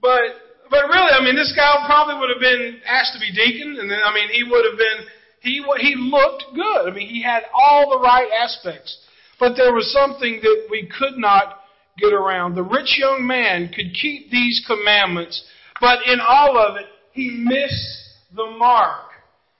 But 0.00 0.40
but 0.70 0.88
really, 0.88 1.12
I 1.12 1.20
mean, 1.24 1.36
this 1.36 1.52
guy 1.56 1.76
probably 1.84 2.16
would 2.20 2.28
have 2.32 2.40
been 2.40 2.80
asked 2.88 3.12
to 3.12 3.20
be 3.20 3.32
deacon, 3.32 3.76
and 3.80 3.90
then 3.90 4.00
I 4.04 4.12
mean, 4.12 4.28
he 4.32 4.44
would 4.44 4.64
have 4.64 4.78
been 4.78 5.00
he 5.40 5.64
he 5.80 5.94
looked 5.96 6.44
good. 6.54 6.88
I 6.88 6.94
mean, 6.94 7.08
he 7.08 7.22
had 7.22 7.44
all 7.54 7.90
the 7.90 8.00
right 8.00 8.28
aspects. 8.32 8.96
But 9.38 9.56
there 9.56 9.72
was 9.72 9.92
something 9.92 10.40
that 10.42 10.66
we 10.70 10.88
could 10.88 11.16
not 11.16 11.57
get 11.98 12.12
around. 12.12 12.54
The 12.54 12.62
rich 12.62 12.98
young 12.98 13.26
man 13.26 13.68
could 13.68 13.94
keep 14.00 14.30
these 14.30 14.64
commandments, 14.66 15.44
but 15.80 15.98
in 16.06 16.20
all 16.20 16.58
of 16.58 16.76
it, 16.76 16.86
he 17.12 17.30
missed 17.30 18.34
the 18.34 18.46
mark. 18.58 19.04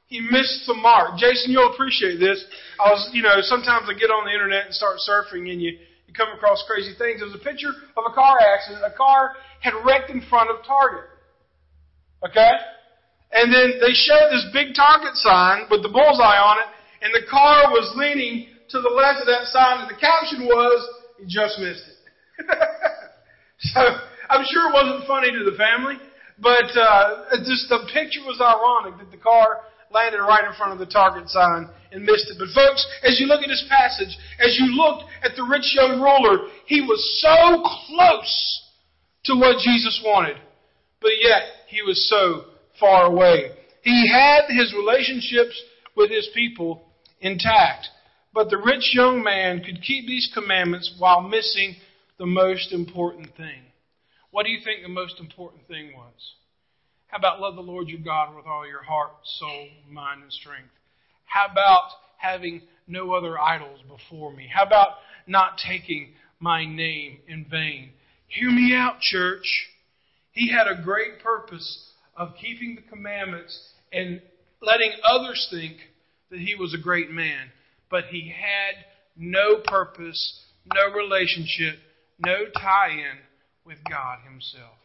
He 0.07 0.21
missed 0.21 0.64
the 0.66 0.75
mark. 0.75 1.18
Jason, 1.18 1.52
you'll 1.52 1.73
appreciate 1.73 2.18
this. 2.18 2.42
I 2.80 2.90
was, 2.90 3.11
you 3.12 3.23
know, 3.23 3.37
sometimes 3.42 3.87
I 3.88 3.99
get 3.99 4.09
on 4.09 4.25
the 4.25 4.33
internet 4.33 4.66
and 4.66 4.75
start 4.75 4.97
surfing 5.04 5.52
and 5.52 5.61
you, 5.61 5.76
you 6.07 6.14
come 6.16 6.28
across 6.35 6.64
crazy 6.66 6.95
things. 6.97 7.21
There 7.21 7.28
was 7.28 7.37
a 7.37 7.45
picture 7.45 7.68
of 7.68 8.04
a 8.09 8.14
car 8.14 8.38
accident. 8.40 8.80
A 8.87 8.97
car 8.97 9.37
had 9.61 9.75
wrecked 9.85 10.09
in 10.09 10.23
front 10.30 10.49
of 10.49 10.64
Target. 10.64 11.04
Okay? 12.25 12.52
And 13.33 13.52
then 13.52 13.76
they 13.85 13.92
showed 13.92 14.33
this 14.33 14.49
big 14.52 14.73
Target 14.75 15.12
sign 15.21 15.68
with 15.71 15.83
the 15.83 15.92
bullseye 15.92 16.40
on 16.40 16.57
it, 16.64 16.68
and 17.04 17.12
the 17.12 17.28
car 17.28 17.68
was 17.68 17.92
leaning 17.95 18.49
to 18.71 18.80
the 18.80 18.88
left 18.88 19.21
of 19.21 19.26
that 19.28 19.45
sign, 19.52 19.85
and 19.85 19.90
the 19.90 20.00
caption 20.00 20.47
was, 20.47 20.88
"He 21.21 21.26
just 21.28 21.59
missed 21.59 21.85
it." 21.88 21.98
so 23.59 23.80
I'm 24.30 24.45
sure 24.45 24.71
it 24.71 24.75
wasn't 24.75 25.07
funny 25.07 25.30
to 25.33 25.45
the 25.50 25.57
family, 25.57 25.97
but 26.38 26.71
uh, 26.76 27.37
just 27.45 27.68
the 27.68 27.88
picture 27.92 28.23
was 28.26 28.40
ironic 28.40 28.99
that 28.99 29.11
the 29.11 29.23
car 29.23 29.64
landed 29.90 30.21
right 30.21 30.45
in 30.45 30.54
front 30.54 30.73
of 30.73 30.78
the 30.78 30.87
Target 30.87 31.28
sign 31.28 31.68
and 31.92 32.04
missed 32.04 32.30
it. 32.30 32.37
But 32.38 32.49
folks, 32.54 32.87
as 33.02 33.18
you 33.18 33.26
look 33.26 33.42
at 33.42 33.49
this 33.49 33.64
passage, 33.68 34.16
as 34.38 34.57
you 34.59 34.66
looked 34.76 35.04
at 35.25 35.33
the 35.37 35.42
rich 35.45 35.75
young 35.75 36.00
ruler, 36.00 36.49
he 36.66 36.80
was 36.83 37.00
so 37.23 37.62
close 37.88 38.64
to 39.25 39.35
what 39.35 39.59
Jesus 39.64 40.00
wanted, 40.04 40.37
but 41.00 41.12
yet 41.23 41.42
he 41.68 41.83
was 41.83 42.09
so 42.09 42.45
far 42.78 43.07
away. 43.07 43.52
He 43.83 44.09
had 44.12 44.42
his 44.49 44.75
relationships 44.75 45.61
with 45.97 46.11
his 46.11 46.28
people 46.35 46.85
intact, 47.21 47.88
but 48.33 48.50
the 48.50 48.59
rich 48.59 48.95
young 48.95 49.23
man 49.23 49.62
could 49.64 49.83
keep 49.83 50.07
these 50.07 50.30
commandments 50.35 50.95
while 50.99 51.23
missing 51.23 51.76
the 52.19 52.27
most 52.27 52.73
important 52.73 53.37
thing. 53.37 53.63
What 54.31 54.45
do 54.45 54.51
you 54.51 54.61
think 54.63 54.83
the 54.83 54.89
most 54.89 55.21
important 55.21 55.67
thing 55.69 55.93
was? 55.95 56.35
How 57.07 57.19
about 57.19 57.41
love 57.41 57.55
the 57.55 57.63
Lord 57.63 57.89
your 57.89 58.01
God 58.01 58.37
with 58.37 58.47
all 58.47 58.67
your 58.67 58.83
heart, 58.83 59.13
soul, 59.25 59.69
mind, 59.89 60.23
and 60.23 60.33
strength? 60.33 60.69
How 61.25 61.47
about 61.51 61.91
having 62.19 62.63
no 62.87 63.13
other 63.13 63.41
idols 63.41 63.81
before 63.89 64.33
me? 64.33 64.49
How 64.53 64.65
about 64.65 64.97
not 65.27 65.59
taking 65.67 66.11
my 66.41 66.67
name 66.67 67.19
in 67.27 67.47
vain? 67.51 67.91
Hear 68.27 68.51
me 68.51 68.75
out, 68.75 69.01
church. 69.01 69.69
He 70.33 70.51
had 70.51 70.67
a 70.67 70.83
great 70.83 71.21
purpose 71.23 71.93
of 72.17 72.35
keeping 72.41 72.75
the 72.75 72.83
commandments 72.83 73.59
and 73.93 74.21
letting 74.61 74.93
others 75.03 75.49
think 75.51 75.77
that 76.31 76.41
he 76.41 76.55
was 76.55 76.75
a 76.75 76.83
great 76.83 77.11
man. 77.11 77.49
But 77.91 78.05
he 78.11 78.29
had 78.29 78.85
no 79.17 79.63
purpose, 79.65 80.43
no 80.75 80.93
relationship, 80.93 81.79
no 82.25 82.47
tie 82.55 82.91
in 82.91 83.19
with 83.65 83.79
God 83.89 84.19
himself. 84.29 84.79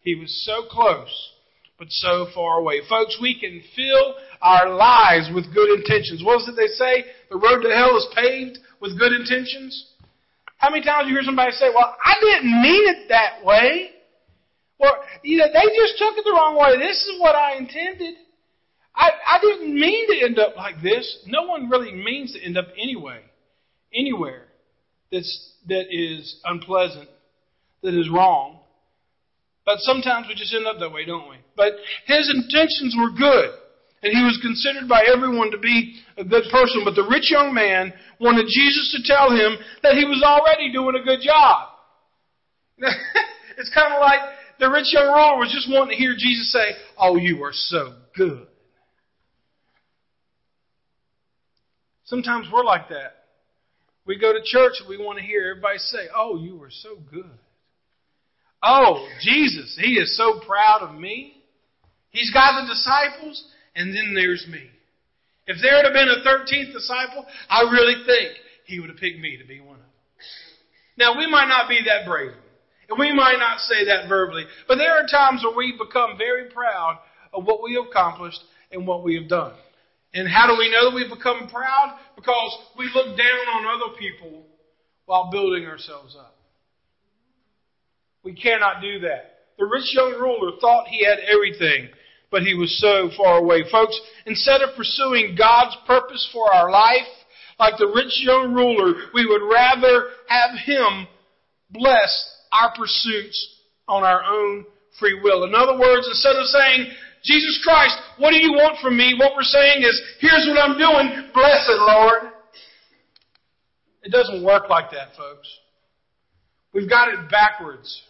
He 0.00 0.14
was 0.14 0.44
so 0.44 0.66
close, 0.70 1.32
but 1.78 1.88
so 1.90 2.26
far 2.34 2.58
away. 2.58 2.80
Folks, 2.88 3.18
we 3.20 3.38
can 3.38 3.62
fill 3.74 4.14
our 4.40 4.74
lives 4.74 5.30
with 5.34 5.52
good 5.54 5.70
intentions. 5.78 6.22
What 6.24 6.42
is 6.42 6.48
it 6.48 6.56
they 6.56 6.68
say? 6.68 7.04
The 7.30 7.36
road 7.36 7.62
to 7.62 7.74
hell 7.74 7.96
is 7.96 8.06
paved 8.14 8.58
with 8.80 8.98
good 8.98 9.12
intentions. 9.12 9.92
How 10.58 10.70
many 10.70 10.84
times 10.84 11.08
you 11.08 11.14
hear 11.14 11.22
somebody 11.22 11.52
say, 11.52 11.68
well, 11.74 11.96
I 12.04 12.14
didn't 12.20 12.62
mean 12.62 12.88
it 12.88 13.08
that 13.08 13.44
way. 13.44 13.90
Well, 14.78 14.94
you 15.22 15.38
know, 15.38 15.46
they 15.52 15.66
just 15.76 15.98
took 15.98 16.16
it 16.16 16.24
the 16.24 16.32
wrong 16.32 16.56
way. 16.56 16.78
This 16.78 16.96
is 16.96 17.20
what 17.20 17.34
I 17.34 17.56
intended. 17.56 18.14
I, 18.94 19.10
I 19.28 19.38
didn't 19.40 19.74
mean 19.74 20.08
to 20.08 20.24
end 20.24 20.38
up 20.38 20.56
like 20.56 20.80
this. 20.82 21.18
No 21.26 21.42
one 21.42 21.68
really 21.68 21.92
means 21.92 22.32
to 22.32 22.42
end 22.42 22.56
up 22.56 22.68
anyway, 22.78 23.20
anywhere 23.94 24.46
that's, 25.10 25.52
that 25.68 25.86
is 25.90 26.40
unpleasant, 26.44 27.08
that 27.82 27.94
is 27.94 28.10
wrong. 28.10 28.60
But 29.64 29.78
sometimes 29.80 30.26
we 30.28 30.34
just 30.34 30.54
end 30.54 30.66
up 30.66 30.78
that 30.78 30.92
way, 30.92 31.04
don't 31.04 31.28
we? 31.28 31.36
But 31.56 31.72
his 32.06 32.32
intentions 32.32 32.94
were 32.96 33.10
good. 33.10 33.50
And 34.02 34.12
he 34.16 34.22
was 34.22 34.38
considered 34.40 34.88
by 34.88 35.02
everyone 35.12 35.50
to 35.50 35.58
be 35.58 35.98
a 36.16 36.22
good 36.22 36.44
person. 36.52 36.82
But 36.84 36.94
the 36.94 37.06
rich 37.10 37.30
young 37.30 37.52
man 37.52 37.92
wanted 38.20 38.46
Jesus 38.46 38.94
to 38.94 39.12
tell 39.12 39.30
him 39.30 39.58
that 39.82 39.94
he 39.94 40.04
was 40.04 40.22
already 40.22 40.70
doing 40.70 40.94
a 40.94 41.04
good 41.04 41.20
job. 41.20 41.68
it's 43.58 43.72
kind 43.74 43.92
of 43.92 44.00
like 44.00 44.20
the 44.60 44.70
rich 44.70 44.92
young 44.92 45.06
ruler 45.06 45.38
was 45.38 45.50
just 45.52 45.68
wanting 45.68 45.96
to 45.96 46.02
hear 46.02 46.14
Jesus 46.16 46.52
say, 46.52 46.76
Oh, 46.96 47.16
you 47.16 47.42
are 47.42 47.52
so 47.52 47.94
good. 48.14 48.46
Sometimes 52.04 52.46
we're 52.52 52.64
like 52.64 52.88
that. 52.90 53.25
We 54.06 54.18
go 54.18 54.32
to 54.32 54.40
church 54.44 54.74
and 54.80 54.88
we 54.88 54.96
want 54.96 55.18
to 55.18 55.24
hear 55.24 55.50
everybody 55.50 55.78
say, 55.78 56.06
Oh, 56.14 56.38
you 56.38 56.62
are 56.62 56.70
so 56.70 56.96
good. 57.10 57.30
Oh, 58.62 59.06
Jesus, 59.20 59.78
He 59.80 59.94
is 59.94 60.16
so 60.16 60.40
proud 60.46 60.82
of 60.82 60.98
me. 60.98 61.34
He's 62.10 62.32
got 62.32 62.60
the 62.60 62.68
disciples, 62.68 63.44
and 63.74 63.94
then 63.94 64.14
there's 64.14 64.46
me. 64.50 64.70
If 65.46 65.58
there 65.60 65.82
had 65.82 65.92
been 65.92 66.08
a 66.08 66.26
13th 66.26 66.72
disciple, 66.72 67.26
I 67.50 67.62
really 67.62 68.04
think 68.06 68.38
He 68.64 68.80
would 68.80 68.88
have 68.88 68.98
picked 68.98 69.18
me 69.18 69.36
to 69.36 69.46
be 69.46 69.60
one 69.60 69.74
of 69.76 69.80
them. 69.80 69.90
Now, 70.98 71.18
we 71.18 71.30
might 71.30 71.48
not 71.48 71.68
be 71.68 71.80
that 71.86 72.06
brave. 72.06 72.32
And 72.88 72.98
we 72.98 73.12
might 73.12 73.38
not 73.38 73.58
say 73.60 73.84
that 73.86 74.08
verbally, 74.08 74.44
but 74.68 74.76
there 74.76 74.92
are 74.92 75.06
times 75.06 75.42
where 75.42 75.56
we 75.56 75.72
become 75.72 76.16
very 76.16 76.48
proud 76.50 76.98
of 77.32 77.44
what 77.44 77.62
we 77.62 77.74
have 77.74 77.86
accomplished 77.90 78.38
and 78.70 78.86
what 78.86 79.02
we 79.02 79.16
have 79.16 79.28
done. 79.28 79.52
And 80.14 80.28
how 80.28 80.46
do 80.46 80.56
we 80.58 80.70
know 80.70 80.90
that 80.90 80.94
we've 80.94 81.10
become 81.10 81.48
proud? 81.48 81.98
Because 82.16 82.58
we 82.78 82.90
look 82.94 83.16
down 83.16 83.48
on 83.54 83.66
other 83.66 83.96
people 83.98 84.46
while 85.04 85.30
building 85.30 85.66
ourselves 85.66 86.16
up. 86.18 86.36
We 88.22 88.34
cannot 88.34 88.80
do 88.80 89.00
that. 89.00 89.36
The 89.58 89.66
rich 89.66 89.94
young 89.94 90.12
ruler 90.12 90.58
thought 90.60 90.88
he 90.88 91.04
had 91.04 91.18
everything, 91.20 91.88
but 92.30 92.42
he 92.42 92.54
was 92.54 92.78
so 92.80 93.10
far 93.16 93.38
away. 93.38 93.64
Folks, 93.70 93.98
instead 94.26 94.62
of 94.62 94.76
pursuing 94.76 95.36
God's 95.38 95.76
purpose 95.86 96.28
for 96.32 96.52
our 96.52 96.70
life, 96.70 97.06
like 97.58 97.78
the 97.78 97.86
rich 97.94 98.20
young 98.22 98.52
ruler, 98.52 98.94
we 99.14 99.26
would 99.26 99.42
rather 99.50 100.08
have 100.28 100.58
him 100.64 101.06
bless 101.70 102.32
our 102.52 102.72
pursuits 102.76 103.60
on 103.88 104.02
our 104.02 104.22
own 104.24 104.66
free 104.98 105.18
will. 105.22 105.44
In 105.44 105.54
other 105.54 105.78
words, 105.78 106.06
instead 106.08 106.36
of 106.36 106.46
saying, 106.46 106.90
Jesus 107.22 107.60
Christ, 107.64 107.96
what 108.18 108.30
do 108.30 108.36
you 108.36 108.52
want 108.52 108.78
from 108.80 108.96
me? 108.96 109.14
What 109.18 109.32
we're 109.36 109.42
saying 109.42 109.82
is, 109.82 110.00
here's 110.20 110.46
what 110.48 110.58
I'm 110.58 110.78
doing. 110.78 111.30
Bless 111.34 111.68
it, 111.68 111.80
Lord. 111.80 112.32
It 114.02 114.12
doesn't 114.12 114.44
work 114.44 114.70
like 114.70 114.90
that, 114.92 115.16
folks. 115.16 115.48
We've 116.72 116.88
got 116.88 117.08
it 117.08 117.30
backwards. 117.30 118.02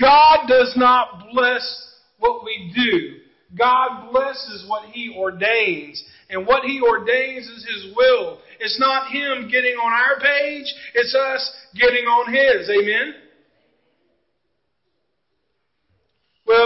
God 0.00 0.46
does 0.48 0.74
not 0.76 1.26
bless 1.32 1.94
what 2.18 2.44
we 2.44 2.72
do. 2.74 3.20
God 3.56 4.10
blesses 4.10 4.64
what 4.66 4.86
He 4.86 5.14
ordains. 5.16 6.02
And 6.28 6.46
what 6.46 6.64
He 6.64 6.80
ordains 6.80 7.46
is 7.46 7.64
His 7.64 7.96
will. 7.96 8.40
It's 8.58 8.80
not 8.80 9.12
Him 9.12 9.48
getting 9.48 9.74
on 9.74 9.92
our 9.92 10.18
page, 10.20 10.64
it's 10.94 11.14
us 11.14 11.52
getting 11.74 12.06
on 12.06 12.32
His. 12.32 12.68
Amen? 12.68 13.14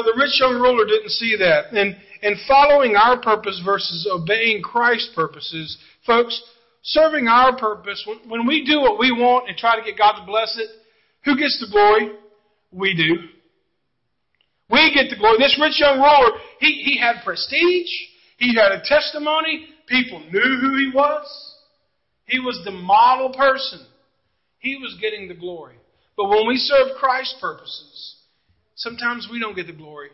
Well, 0.00 0.14
the 0.14 0.18
rich 0.18 0.40
young 0.40 0.54
ruler 0.54 0.86
didn't 0.86 1.10
see 1.10 1.36
that. 1.36 1.72
And, 1.72 1.94
and 2.22 2.36
following 2.48 2.96
our 2.96 3.20
purpose 3.20 3.60
versus 3.62 4.08
obeying 4.10 4.62
Christ's 4.62 5.12
purposes, 5.14 5.76
folks, 6.06 6.40
serving 6.82 7.28
our 7.28 7.58
purpose, 7.58 8.02
when, 8.26 8.46
we 8.46 8.64
do 8.64 8.80
what 8.80 8.98
we 8.98 9.12
want 9.12 9.50
and 9.50 9.58
try 9.58 9.78
to 9.78 9.84
get 9.84 9.98
God 9.98 10.18
to 10.18 10.24
bless 10.24 10.56
it, 10.58 10.70
who 11.26 11.36
gets 11.36 11.60
the 11.60 11.70
glory? 11.70 12.12
We 12.72 12.96
do. 12.96 13.28
We 14.70 14.90
get 14.94 15.10
the 15.10 15.16
glory. 15.20 15.36
This 15.38 15.58
rich 15.60 15.78
young 15.78 15.98
ruler, 15.98 16.38
he, 16.60 16.82
he 16.82 16.98
had 16.98 17.22
prestige. 17.22 17.90
He 18.38 18.56
had 18.56 18.72
a 18.72 18.80
testimony. 18.82 19.66
People 19.86 20.20
knew 20.32 20.58
who 20.62 20.78
he 20.78 20.90
was. 20.94 21.26
He 22.24 22.38
was 22.38 22.58
the 22.64 22.70
model 22.70 23.34
person. 23.34 23.84
He 24.60 24.76
was 24.76 24.96
getting 24.98 25.28
the 25.28 25.34
glory. 25.34 25.76
But 26.16 26.30
when 26.30 26.48
we 26.48 26.56
serve 26.56 26.96
Christ's 26.98 27.36
purposes, 27.38 28.16
Sometimes 28.80 29.28
we 29.30 29.38
don't 29.38 29.54
get 29.54 29.66
the 29.66 29.74
glory. 29.74 30.08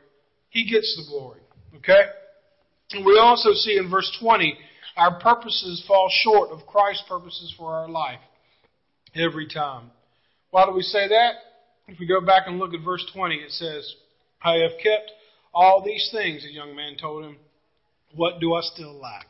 He 0.51 0.69
gets 0.69 0.97
the 0.97 1.09
glory. 1.09 1.41
Okay? 1.77 2.03
And 2.91 3.07
we 3.07 3.17
also 3.17 3.53
see 3.53 3.77
in 3.77 3.89
verse 3.89 4.11
20, 4.21 4.59
our 4.97 5.21
purposes 5.21 5.85
fall 5.87 6.11
short 6.11 6.51
of 6.51 6.67
Christ's 6.67 7.05
purposes 7.09 7.55
for 7.57 7.75
our 7.75 7.89
life 7.89 8.19
every 9.15 9.47
time. 9.47 9.93
Why 10.51 10.67
do 10.67 10.73
we 10.73 10.83
say 10.83 11.07
that? 11.07 11.33
If 11.87 12.01
we 12.01 12.07
go 12.07 12.21
back 12.21 12.43
and 12.47 12.59
look 12.59 12.75
at 12.75 12.85
verse 12.85 13.09
20, 13.15 13.37
it 13.37 13.53
says, 13.53 13.95
I 14.43 14.55
have 14.55 14.73
kept 14.83 15.13
all 15.55 15.85
these 15.85 16.09
things, 16.11 16.43
the 16.43 16.53
young 16.53 16.75
man 16.75 16.97
told 17.01 17.25
him. 17.25 17.37
What 18.17 18.41
do 18.41 18.55
I 18.55 18.63
still 18.63 18.99
lack? 18.99 19.27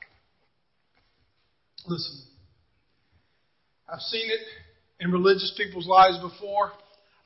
Listen, 1.87 2.23
I've 3.87 4.00
seen 4.00 4.31
it 4.31 4.40
in 4.99 5.12
religious 5.12 5.52
people's 5.59 5.87
lives 5.87 6.19
before. 6.21 6.73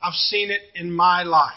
I've 0.01 0.13
seen 0.13 0.51
it 0.51 0.61
in 0.75 0.91
my 0.91 1.23
life. 1.23 1.53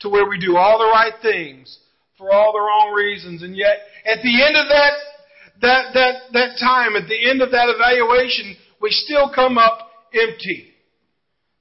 To 0.00 0.08
where 0.08 0.28
we 0.28 0.38
do 0.38 0.56
all 0.56 0.78
the 0.78 0.86
right 0.86 1.12
things 1.20 1.78
for 2.16 2.32
all 2.32 2.52
the 2.52 2.60
wrong 2.60 2.92
reasons, 2.96 3.42
and 3.42 3.56
yet 3.56 3.80
at 4.06 4.22
the 4.22 4.44
end 4.44 4.56
of 4.56 4.68
that 4.68 4.92
that 5.60 5.94
that 5.94 6.14
that 6.32 6.58
time, 6.58 6.96
at 6.96 7.08
the 7.08 7.28
end 7.28 7.42
of 7.42 7.50
that 7.50 7.68
evaluation, 7.68 8.56
we 8.80 8.90
still 8.90 9.30
come 9.34 9.58
up 9.58 9.90
empty. 10.14 10.68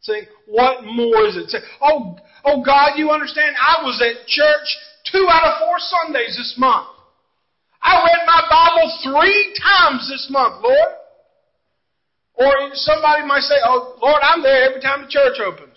Saying, 0.01 0.25
what 0.47 0.85
more 0.85 1.27
is 1.27 1.35
it? 1.35 1.49
Say, 1.49 1.59
oh, 1.81 2.17
oh 2.45 2.63
God, 2.63 2.95
you 2.95 3.11
understand? 3.11 3.55
I 3.59 3.83
was 3.83 4.01
at 4.01 4.25
church 4.27 4.67
two 5.11 5.27
out 5.29 5.43
of 5.43 5.59
four 5.59 5.75
Sundays 5.77 6.37
this 6.37 6.55
month. 6.57 6.87
I 7.81 8.01
read 8.03 8.25
my 8.25 8.41
Bible 8.49 8.87
three 9.03 9.53
times 9.59 10.09
this 10.09 10.27
month, 10.29 10.63
Lord. 10.63 10.95
Or 12.35 12.71
somebody 12.73 13.25
might 13.25 13.43
say, 13.43 13.55
oh, 13.65 13.99
Lord, 14.01 14.21
I'm 14.23 14.41
there 14.41 14.69
every 14.69 14.81
time 14.81 15.01
the 15.01 15.09
church 15.09 15.39
opens. 15.45 15.68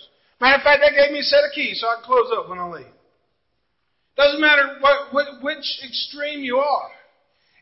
Matter 0.43 0.57
of 0.57 0.63
fact, 0.63 0.83
they 0.83 0.91
gave 0.91 1.13
me 1.13 1.21
a 1.21 1.23
set 1.23 1.45
of 1.47 1.55
keys 1.55 1.79
so 1.81 1.87
I 1.87 2.03
can 2.03 2.05
close 2.05 2.27
up 2.37 2.51
when 2.51 2.59
I 2.59 2.67
leave. 2.67 2.99
Doesn't 4.17 4.41
matter 4.41 4.77
what, 4.81 5.15
what, 5.15 5.41
which 5.41 5.65
extreme 5.87 6.41
you 6.41 6.57
are. 6.57 6.91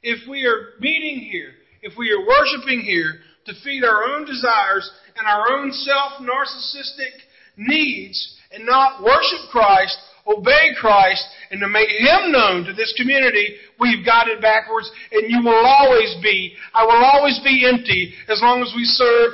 If 0.03 0.27
we 0.27 0.47
are 0.47 0.81
meeting 0.81 1.29
here, 1.31 1.53
if 1.83 1.93
we 1.99 2.11
are 2.11 2.25
worshiping 2.25 2.81
here 2.81 3.21
to 3.45 3.53
feed 3.63 3.85
our 3.85 4.05
own 4.05 4.25
desires 4.25 4.91
and 5.15 5.27
our 5.27 5.53
own 5.53 5.71
self-narcissistic 5.73 7.21
needs 7.59 8.39
and 8.51 8.65
not 8.65 9.03
worship 9.03 9.53
Christ, 9.53 9.99
obey 10.27 10.71
Christ, 10.81 11.23
and 11.51 11.61
to 11.61 11.69
make 11.69 11.91
Him 11.91 12.33
known 12.33 12.65
to 12.65 12.73
this 12.73 12.95
community, 12.97 13.57
we've 13.79 14.07
got 14.07 14.27
it 14.27 14.41
backwards, 14.41 14.91
and 15.13 15.31
you 15.31 15.43
will 15.45 15.67
always 15.67 16.17
be, 16.23 16.55
I 16.73 16.85
will 16.85 17.05
always 17.05 17.39
be 17.45 17.69
empty 17.71 18.15
as 18.27 18.41
long 18.41 18.63
as 18.63 18.73
we 18.75 18.85
serve 18.87 19.33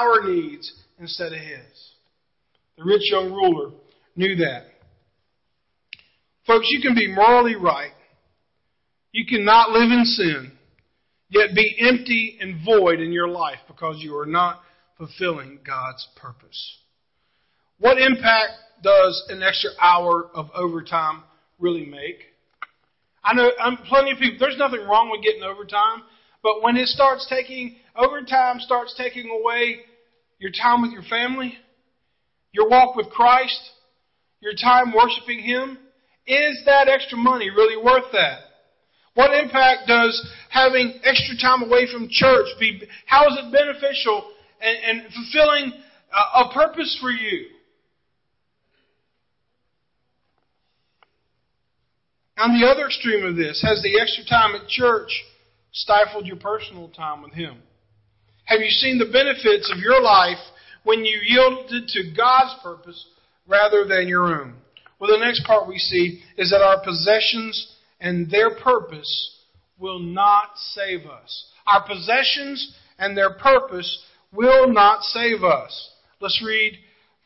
our 0.00 0.28
needs 0.28 0.72
instead 0.98 1.32
of 1.32 1.38
His. 1.38 1.88
The 2.78 2.84
rich 2.84 3.10
young 3.10 3.32
ruler 3.32 3.72
knew 4.14 4.36
that. 4.36 4.66
Folks, 6.46 6.66
you 6.70 6.80
can 6.80 6.94
be 6.94 7.12
morally 7.12 7.56
right. 7.56 7.90
You 9.10 9.26
cannot 9.26 9.70
live 9.70 9.90
in 9.90 10.04
sin, 10.04 10.52
yet 11.28 11.48
be 11.56 11.76
empty 11.80 12.38
and 12.40 12.64
void 12.64 13.00
in 13.00 13.10
your 13.10 13.28
life 13.28 13.58
because 13.66 13.96
you 13.98 14.16
are 14.16 14.26
not 14.26 14.60
fulfilling 14.96 15.58
God's 15.66 16.06
purpose. 16.14 16.78
What 17.78 17.98
impact 17.98 18.52
does 18.82 19.24
an 19.28 19.42
extra 19.42 19.70
hour 19.80 20.28
of 20.32 20.48
overtime 20.54 21.24
really 21.58 21.84
make? 21.84 22.20
I 23.24 23.34
know 23.34 23.50
I'm 23.60 23.78
plenty 23.88 24.12
of 24.12 24.18
people. 24.18 24.38
There's 24.38 24.56
nothing 24.56 24.86
wrong 24.86 25.10
with 25.10 25.24
getting 25.24 25.42
overtime, 25.42 26.04
but 26.44 26.62
when 26.62 26.76
it 26.76 26.86
starts 26.86 27.26
taking 27.28 27.76
overtime 27.96 28.60
starts 28.60 28.94
taking 28.96 29.28
away 29.30 29.80
your 30.38 30.52
time 30.52 30.82
with 30.82 30.92
your 30.92 31.02
family, 31.02 31.58
your 32.58 32.68
walk 32.68 32.96
with 32.96 33.08
Christ, 33.10 33.60
your 34.40 34.52
time 34.52 34.92
worshiping 34.92 35.40
Him, 35.40 35.78
is 36.26 36.60
that 36.66 36.88
extra 36.88 37.16
money 37.16 37.50
really 37.50 37.82
worth 37.82 38.10
that? 38.12 38.40
What 39.14 39.32
impact 39.32 39.86
does 39.86 40.30
having 40.50 41.00
extra 41.04 41.36
time 41.40 41.62
away 41.62 41.86
from 41.90 42.08
church 42.10 42.46
be? 42.58 42.82
How 43.06 43.26
is 43.28 43.38
it 43.38 43.52
beneficial 43.52 44.32
and, 44.60 45.02
and 45.02 45.12
fulfilling 45.12 45.72
a, 46.12 46.40
a 46.40 46.52
purpose 46.52 46.98
for 47.00 47.10
you? 47.10 47.46
On 52.38 52.60
the 52.60 52.66
other 52.66 52.86
extreme 52.86 53.24
of 53.24 53.36
this, 53.36 53.62
has 53.66 53.82
the 53.82 54.00
extra 54.00 54.24
time 54.24 54.54
at 54.54 54.68
church 54.68 55.10
stifled 55.72 56.26
your 56.26 56.36
personal 56.36 56.88
time 56.88 57.22
with 57.22 57.32
Him? 57.32 57.58
Have 58.44 58.60
you 58.60 58.70
seen 58.70 58.98
the 58.98 59.10
benefits 59.12 59.72
of 59.72 59.78
your 59.78 60.00
life 60.00 60.38
when 60.84 61.04
you 61.04 61.18
yielded 61.24 61.88
to 61.88 62.12
God's 62.16 62.54
purpose 62.62 63.06
rather 63.46 63.84
than 63.84 64.08
your 64.08 64.40
own? 64.40 64.54
Well, 64.98 65.10
the 65.10 65.24
next 65.24 65.44
part 65.44 65.68
we 65.68 65.78
see 65.78 66.22
is 66.36 66.50
that 66.50 66.62
our 66.62 66.82
possessions 66.82 67.76
and 68.00 68.30
their 68.30 68.56
purpose 68.56 69.36
will 69.78 69.98
not 69.98 70.56
save 70.56 71.06
us. 71.06 71.50
Our 71.66 71.86
possessions 71.86 72.74
and 72.98 73.16
their 73.16 73.34
purpose 73.34 74.04
will 74.32 74.68
not 74.72 75.02
save 75.02 75.44
us. 75.44 75.90
Let's 76.20 76.42
read 76.44 76.78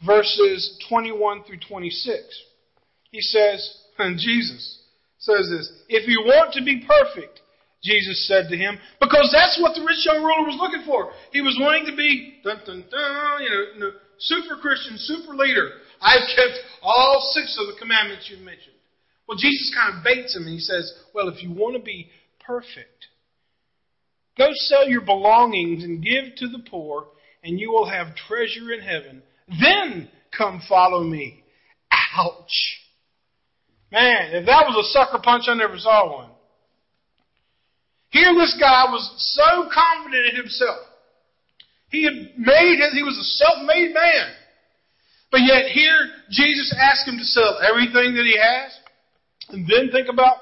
verses 0.04 0.78
21 0.88 1.44
through 1.44 1.60
26. 1.68 2.18
He 3.10 3.20
says, 3.20 3.76
and 3.98 4.18
Jesus 4.18 4.80
says 5.18 5.48
this, 5.50 5.72
if 5.88 6.08
you 6.08 6.22
want 6.24 6.52
to 6.54 6.64
be 6.64 6.84
perfect, 6.86 7.40
Jesus 7.82 8.28
said 8.28 8.48
to 8.48 8.56
him, 8.56 8.78
because 9.00 9.30
that's 9.34 9.58
what 9.60 9.74
the 9.74 9.82
rich 9.82 10.06
young 10.06 10.22
ruler 10.22 10.46
was 10.46 10.58
looking 10.58 10.86
for. 10.86 11.10
He 11.32 11.40
was 11.42 11.58
wanting 11.58 11.86
to 11.86 11.96
be, 11.96 12.38
dun, 12.44 12.62
dun, 12.64 12.84
dun, 12.88 13.42
you 13.42 13.80
know, 13.80 13.90
super 14.18 14.56
Christian, 14.56 14.94
super 14.98 15.34
leader. 15.34 15.82
I've 16.00 16.28
kept 16.36 16.58
all 16.80 17.32
six 17.34 17.58
of 17.58 17.66
the 17.66 17.80
commandments 17.80 18.28
you've 18.30 18.46
mentioned. 18.46 18.76
Well, 19.26 19.36
Jesus 19.36 19.74
kind 19.74 19.98
of 19.98 20.04
baits 20.04 20.36
him 20.36 20.44
and 20.44 20.52
he 20.52 20.60
says, 20.60 20.92
Well, 21.14 21.28
if 21.28 21.42
you 21.42 21.50
want 21.50 21.76
to 21.76 21.82
be 21.82 22.10
perfect, 22.44 23.06
go 24.38 24.48
sell 24.52 24.88
your 24.88 25.00
belongings 25.00 25.82
and 25.82 26.02
give 26.02 26.36
to 26.36 26.48
the 26.48 26.62
poor, 26.70 27.06
and 27.42 27.58
you 27.58 27.72
will 27.72 27.88
have 27.88 28.14
treasure 28.14 28.72
in 28.72 28.80
heaven. 28.80 29.22
Then 29.48 30.08
come 30.36 30.62
follow 30.68 31.02
me. 31.02 31.42
Ouch. 32.16 32.78
Man, 33.90 34.34
if 34.34 34.46
that 34.46 34.66
was 34.68 34.86
a 34.86 34.92
sucker 34.92 35.20
punch, 35.22 35.44
I 35.48 35.54
never 35.54 35.78
saw 35.78 36.16
one. 36.16 36.30
Here 38.12 38.34
this 38.34 38.54
guy 38.60 38.84
was 38.92 39.02
so 39.36 39.68
confident 39.72 40.26
in 40.30 40.36
himself. 40.36 40.78
He 41.88 42.04
had 42.04 42.14
made 42.36 42.78
his, 42.78 42.92
he 42.92 43.02
was 43.02 43.16
a 43.16 43.28
self-made 43.44 43.94
man. 43.94 44.26
But 45.30 45.40
yet 45.40 45.72
here, 45.72 46.10
Jesus 46.30 46.74
asked 46.78 47.08
him 47.08 47.16
to 47.16 47.24
sell 47.24 47.58
everything 47.58 48.14
that 48.14 48.24
he 48.24 48.36
has 48.38 48.72
and 49.48 49.66
then 49.66 49.90
think 49.90 50.08
about 50.12 50.36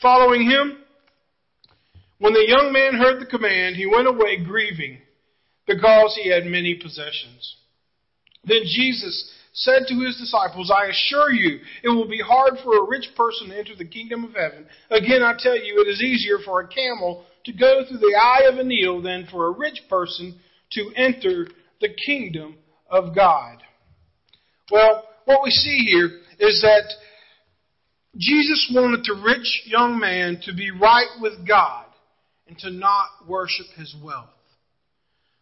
following 0.00 0.48
him. 0.48 0.78
When 2.18 2.34
the 2.34 2.46
young 2.46 2.70
man 2.72 3.00
heard 3.00 3.20
the 3.20 3.26
command, 3.26 3.76
he 3.76 3.86
went 3.86 4.08
away 4.08 4.44
grieving 4.44 4.98
because 5.66 6.18
he 6.22 6.30
had 6.30 6.44
many 6.44 6.74
possessions. 6.74 7.56
Then 8.44 8.60
Jesus 8.64 9.32
said 9.56 9.86
to 9.88 10.00
his 10.00 10.18
disciples, 10.18 10.70
I 10.70 10.90
assure 10.90 11.32
you, 11.32 11.60
it 11.82 11.88
will 11.88 12.08
be 12.08 12.20
hard 12.20 12.58
for 12.62 12.76
a 12.76 12.88
rich 12.88 13.08
person 13.16 13.48
to 13.48 13.58
enter 13.58 13.74
the 13.74 13.88
kingdom 13.88 14.24
of 14.24 14.34
heaven. 14.34 14.66
Again, 14.90 15.22
I 15.22 15.32
tell 15.38 15.56
you, 15.56 15.80
it 15.80 15.88
is 15.88 16.02
easier 16.02 16.38
for 16.44 16.60
a 16.60 16.68
camel 16.68 17.24
to 17.46 17.52
go 17.52 17.82
through 17.88 17.98
the 17.98 18.20
eye 18.20 18.48
of 18.52 18.58
a 18.58 18.64
needle 18.64 19.00
than 19.00 19.26
for 19.30 19.46
a 19.46 19.58
rich 19.58 19.80
person 19.88 20.38
to 20.72 20.92
enter 20.94 21.48
the 21.80 21.88
kingdom 22.06 22.56
of 22.90 23.14
God. 23.14 23.62
Well, 24.70 25.04
what 25.24 25.40
we 25.42 25.50
see 25.50 25.78
here 25.90 26.20
is 26.38 26.60
that 26.60 26.92
Jesus 28.18 28.70
wanted 28.74 29.00
the 29.04 29.22
rich 29.24 29.62
young 29.64 29.98
man 29.98 30.38
to 30.44 30.54
be 30.54 30.70
right 30.70 31.18
with 31.20 31.48
God 31.48 31.86
and 32.46 32.58
to 32.58 32.70
not 32.70 33.08
worship 33.26 33.66
his 33.76 33.94
wealth. 34.04 34.28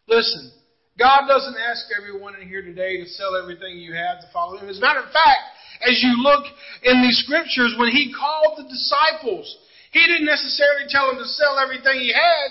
Listen, 0.07 0.51
God 0.97 1.27
doesn't 1.27 1.57
ask 1.59 1.87
everyone 1.91 2.35
in 2.39 2.47
here 2.47 2.61
today 2.61 3.03
to 3.03 3.05
sell 3.09 3.35
everything 3.35 3.77
you 3.77 3.93
have 3.93 4.21
to 4.21 4.27
follow 4.31 4.57
Him. 4.57 4.69
As 4.69 4.77
a 4.77 4.81
matter 4.81 5.01
of 5.01 5.11
fact, 5.11 5.43
as 5.83 5.99
you 6.01 6.15
look 6.23 6.45
in 6.83 7.01
these 7.01 7.19
scriptures, 7.25 7.75
when 7.77 7.91
He 7.91 8.15
called 8.15 8.57
the 8.57 8.63
disciples, 8.63 9.57
He 9.91 9.99
didn't 10.07 10.25
necessarily 10.25 10.85
tell 10.87 11.07
them 11.07 11.17
to 11.17 11.27
sell 11.27 11.59
everything 11.59 11.99
He 11.99 12.13
had. 12.13 12.49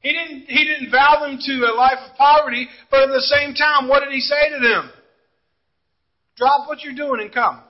He 0.00 0.12
didn't, 0.12 0.44
he 0.46 0.64
didn't 0.64 0.90
vow 0.92 1.24
them 1.24 1.38
to 1.40 1.52
a 1.64 1.72
life 1.74 1.98
of 2.10 2.16
poverty, 2.16 2.68
but 2.90 3.02
at 3.02 3.08
the 3.08 3.22
same 3.22 3.54
time, 3.54 3.88
what 3.88 4.04
did 4.04 4.12
He 4.12 4.20
say 4.20 4.50
to 4.52 4.60
them? 4.60 4.90
Drop 6.36 6.68
what 6.68 6.84
you're 6.84 6.94
doing 6.94 7.22
and 7.22 7.32
come. 7.32 7.62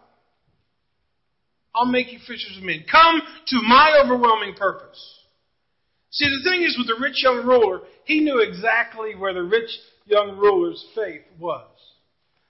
I'll 1.76 1.86
make 1.86 2.12
you 2.12 2.18
fishers 2.18 2.56
of 2.56 2.64
men. 2.64 2.84
Come 2.90 3.20
to 3.48 3.62
my 3.62 4.02
overwhelming 4.02 4.54
purpose. 4.54 4.98
See, 6.16 6.24
the 6.24 6.50
thing 6.50 6.62
is 6.62 6.78
with 6.78 6.86
the 6.86 6.98
rich 6.98 7.22
young 7.22 7.44
ruler, 7.46 7.82
he 8.04 8.20
knew 8.20 8.40
exactly 8.40 9.14
where 9.14 9.34
the 9.34 9.42
rich 9.42 9.68
young 10.06 10.38
ruler's 10.38 10.82
faith 10.94 11.20
was. 11.38 11.68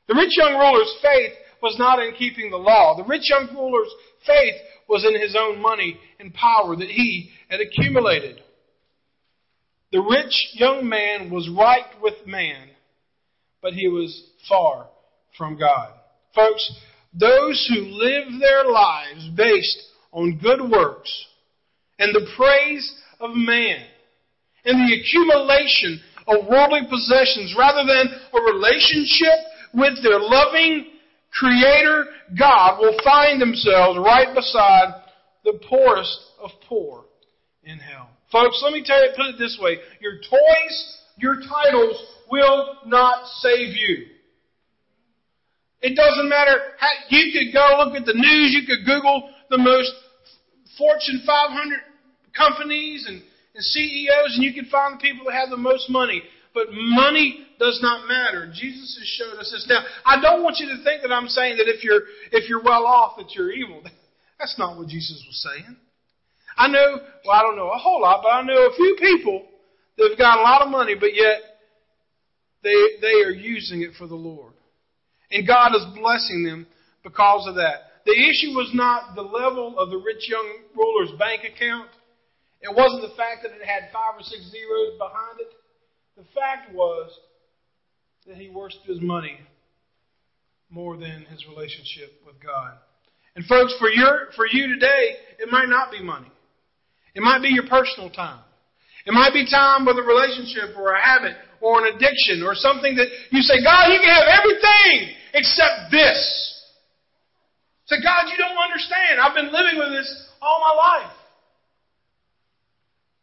The 0.07 0.15
rich 0.15 0.31
young 0.39 0.55
ruler's 0.55 0.95
faith 1.03 1.33
was 1.61 1.77
not 1.77 1.99
in 1.99 2.15
keeping 2.15 2.51
the 2.51 2.59
law. 2.59 2.97
The 2.97 3.09
rich 3.09 3.29
young 3.29 3.49
ruler's 3.53 3.91
faith 4.25 4.55
was 4.89 5.05
in 5.05 5.21
his 5.21 5.37
own 5.37 5.61
money 5.61 5.99
and 6.21 6.33
power 6.33 6.77
that 6.77 6.89
he 6.89 7.31
had 7.49 7.61
accumulated. 7.61 8.41
The 9.91 10.01
rich 10.01 10.51
young 10.53 10.89
man 10.89 11.29
was 11.29 11.51
right 11.51 11.91
with 12.01 12.25
man, 12.25 12.69
but 13.63 13.73
he 13.73 13.89
was 13.89 14.31
far 14.49 14.87
from 15.37 15.59
God. 15.59 15.91
Folks, 16.37 16.71
those 17.13 17.69
who 17.69 17.81
live 17.81 18.39
their 18.39 18.65
lives 18.71 19.29
based 19.35 19.83
on 20.13 20.39
good 20.41 20.71
works 20.71 21.27
and 21.99 22.15
the 22.15 22.29
praise 22.37 22.95
of 23.21 23.31
man 23.35 23.85
and 24.65 24.89
the 24.89 25.01
accumulation 25.01 26.01
of 26.27 26.47
worldly 26.49 26.83
possessions 26.91 27.55
rather 27.57 27.87
than 27.87 28.09
a 28.09 28.41
relationship 28.53 29.39
with 29.75 30.03
their 30.03 30.19
loving 30.19 30.87
Creator 31.33 32.07
God 32.39 32.81
will 32.81 32.97
find 33.05 33.41
themselves 33.41 33.99
right 33.99 34.35
beside 34.35 35.03
the 35.45 35.61
poorest 35.69 36.19
of 36.43 36.51
poor 36.69 37.05
in 37.63 37.79
hell. 37.79 38.09
Folks, 38.33 38.61
let 38.65 38.73
me 38.73 38.83
tell 38.85 39.01
you, 39.03 39.11
put 39.17 39.27
it 39.27 39.39
this 39.39 39.59
way. 39.61 39.77
Your 40.01 40.17
toys, 40.19 40.99
your 41.19 41.37
titles 41.37 42.03
will 42.31 42.79
not 42.87 43.27
save 43.41 43.77
you. 43.77 44.07
It 45.83 45.95
doesn't 45.95 46.29
matter 46.29 46.53
how, 46.79 46.89
you 47.11 47.33
could 47.33 47.53
go 47.53 47.85
look 47.85 47.95
at 47.95 48.07
the 48.07 48.15
news, 48.15 48.53
you 48.53 48.67
could 48.67 48.85
Google 48.85 49.31
the 49.51 49.59
most 49.59 49.93
Fortune 50.79 51.23
500 51.27 51.79
companies 52.37 53.07
and, 53.09 53.23
and 53.55 53.65
CEOs 53.65 54.37
and 54.37 54.45
you 54.45 54.53
can 54.53 54.67
find 54.71 54.99
the 54.99 55.03
people 55.03 55.27
that 55.27 55.35
have 55.35 55.51
the 55.51 55.57
most 55.57 55.89
money. 55.89 56.23
But 56.55 56.69
money 56.71 57.47
does 57.59 57.81
not 57.83 58.09
matter. 58.09 58.51
Jesus 58.53 58.97
has 58.99 59.09
showed 59.09 59.39
us 59.39 59.51
this. 59.53 59.67
Now, 59.69 59.85
I 60.05 60.21
don't 60.21 60.43
want 60.43 60.57
you 60.59 60.69
to 60.69 60.83
think 60.85 61.03
that 61.03 61.13
I'm 61.13 61.29
saying 61.29 61.59
that 61.59 61.69
if 61.69 61.85
you're, 61.85 62.03
if 62.33 62.49
you're 62.49 62.63
well 62.63 62.87
off 62.87 63.17
that 63.19 63.35
you're 63.35 63.53
evil. 63.53 63.83
That's 64.39 64.59
not 64.59 64.79
what 64.79 64.89
Jesus 64.89 65.23
was 65.27 65.47
saying. 65.51 65.77
I 66.57 66.69
know, 66.69 67.01
well, 67.25 67.37
I 67.37 67.43
don't 67.43 67.57
know 67.57 67.71
a 67.71 67.79
whole 67.79 68.01
lot, 68.01 68.21
but 68.23 68.29
I 68.29 68.43
know 68.43 68.67
a 68.67 68.75
few 68.75 68.97
people 68.99 69.47
that 69.99 70.09
have 70.11 70.19
got 70.19 70.39
a 70.39 70.43
lot 70.43 70.63
of 70.63 70.69
money, 70.71 70.95
but 70.99 71.15
yet 71.15 71.41
they, 72.63 72.75
they 73.01 73.23
are 73.25 73.31
using 73.31 73.83
it 73.83 73.91
for 73.99 74.07
the 74.07 74.15
Lord. 74.15 74.53
And 75.31 75.47
God 75.47 75.75
is 75.75 75.85
blessing 75.95 76.45
them 76.45 76.67
because 77.03 77.47
of 77.49 77.57
that. 77.57 78.03
The 78.05 78.13
issue 78.13 78.55
was 78.55 78.71
not 78.73 79.15
the 79.15 79.23
level 79.23 79.79
of 79.79 79.91
the 79.91 79.99
rich 79.99 80.29
young 80.29 80.47
ruler's 80.75 81.11
bank 81.19 81.43
account. 81.45 81.89
It 82.67 82.75
wasn't 82.75 83.03
the 83.03 83.15
fact 83.15 83.47
that 83.47 83.55
it 83.55 83.63
had 83.63 83.95
five 83.95 84.19
or 84.19 84.23
six 84.27 84.43
zeros 84.51 84.99
behind 84.99 85.39
it. 85.39 85.55
The 86.19 86.27
fact 86.35 86.75
was 86.75 87.15
that 88.27 88.37
he 88.37 88.49
worshipped 88.51 88.87
his 88.87 89.01
money 89.01 89.39
more 90.69 90.97
than 90.97 91.27
his 91.31 91.47
relationship 91.47 92.19
with 92.27 92.35
God. 92.43 92.75
And 93.37 93.45
folks, 93.47 93.75
for 93.79 93.89
your 93.89 94.35
for 94.35 94.47
you 94.51 94.67
today, 94.67 95.15
it 95.39 95.49
might 95.49 95.69
not 95.69 95.93
be 95.93 96.03
money. 96.03 96.33
It 97.15 97.23
might 97.23 97.41
be 97.41 97.49
your 97.49 97.69
personal 97.69 98.11
time. 98.11 98.41
It 99.07 99.13
might 99.15 99.33
be 99.33 99.47
time 99.47 99.87
with 99.87 99.97
a 99.97 100.03
relationship 100.03 100.75
or 100.77 100.91
a 100.91 101.01
habit 101.01 101.37
or 101.61 101.87
an 101.87 101.95
addiction 101.95 102.43
or 102.43 102.59
something 102.59 102.97
that 102.97 103.07
you 103.31 103.41
say, 103.43 103.63
God, 103.63 103.95
you 103.95 104.01
can 104.03 104.11
have 104.11 104.27
everything 104.43 105.15
except 105.33 105.95
this. 105.95 106.19
Say, 107.87 108.03
God, 108.03 108.27
you 108.27 108.37
don't 108.37 108.59
understand. 108.59 109.23
I've 109.23 109.37
been 109.39 109.55
living 109.55 109.79
with 109.79 109.95
this 109.95 110.11
all 110.43 110.59
my 110.59 110.75
life. 110.75 111.15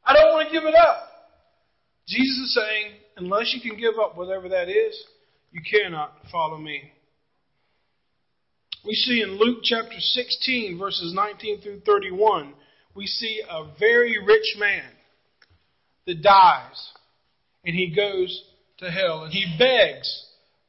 I 0.06 0.14
don't 0.14 0.32
want 0.34 0.48
to 0.48 0.54
give 0.54 0.66
it 0.66 0.76
up. 0.76 1.10
Jesus 2.08 2.38
is 2.38 2.54
saying, 2.56 2.94
unless 3.18 3.54
you 3.54 3.62
can 3.62 3.80
give 3.80 4.00
up 4.00 4.18
whatever 4.18 4.50
that 4.50 4.70
is, 4.70 5.02
you 5.52 5.62
cannot 5.62 6.14
follow 6.32 6.58
me. 6.58 6.92
We 8.86 8.94
see 8.94 9.22
in 9.22 9.40
Luke 9.40 9.60
chapter 9.64 9.98
16, 9.98 10.78
verses 10.78 11.14
19 11.14 11.62
through 11.62 11.82
31, 11.86 12.54
we 12.96 13.08
see 13.08 13.42
a 13.50 13.66
very 13.80 14.18
rich 14.26 14.56
man 14.58 14.84
that 16.06 16.22
dies 16.22 16.92
and 17.64 17.74
he 17.74 17.96
goes 17.96 18.44
to 18.80 18.92
hell 18.92 19.24
and 19.24 19.34
he 19.34 19.56
begs 19.58 20.26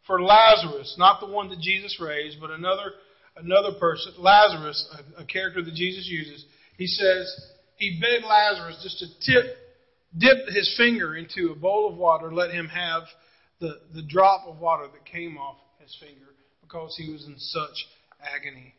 for 0.06 0.22
Lazarus, 0.22 0.94
not 0.98 1.20
the 1.20 1.26
one 1.26 1.48
that 1.48 1.58
Jesus 1.60 1.98
raised, 2.00 2.38
but 2.40 2.50
another 2.50 2.92
another 3.36 3.72
person, 3.80 4.12
Lazarus, 4.18 4.88
a, 5.18 5.22
a 5.22 5.26
character 5.26 5.62
that 5.62 5.74
Jesus 5.74 6.06
uses. 6.06 6.44
He 6.76 6.86
says 6.86 7.34
he 7.76 8.00
begged 8.00 8.24
Lazarus 8.24 8.80
just 8.82 8.98
to 8.98 9.06
tip 9.32 9.56
dip 10.16 10.48
his 10.48 10.72
finger 10.76 11.16
into 11.16 11.50
a 11.50 11.54
bowl 11.54 11.90
of 11.90 11.96
water, 11.96 12.32
let 12.32 12.50
him 12.50 12.68
have 12.68 13.02
the, 13.60 13.80
the 13.94 14.02
drop 14.02 14.46
of 14.46 14.58
water 14.58 14.87
that 14.92 15.04
came 15.04 15.37
off 15.37 15.56
his 15.80 15.96
finger 16.00 16.30
because 16.62 16.96
he 16.96 17.12
was 17.12 17.26
in 17.26 17.34
such 17.38 17.87
agony. 18.20 18.74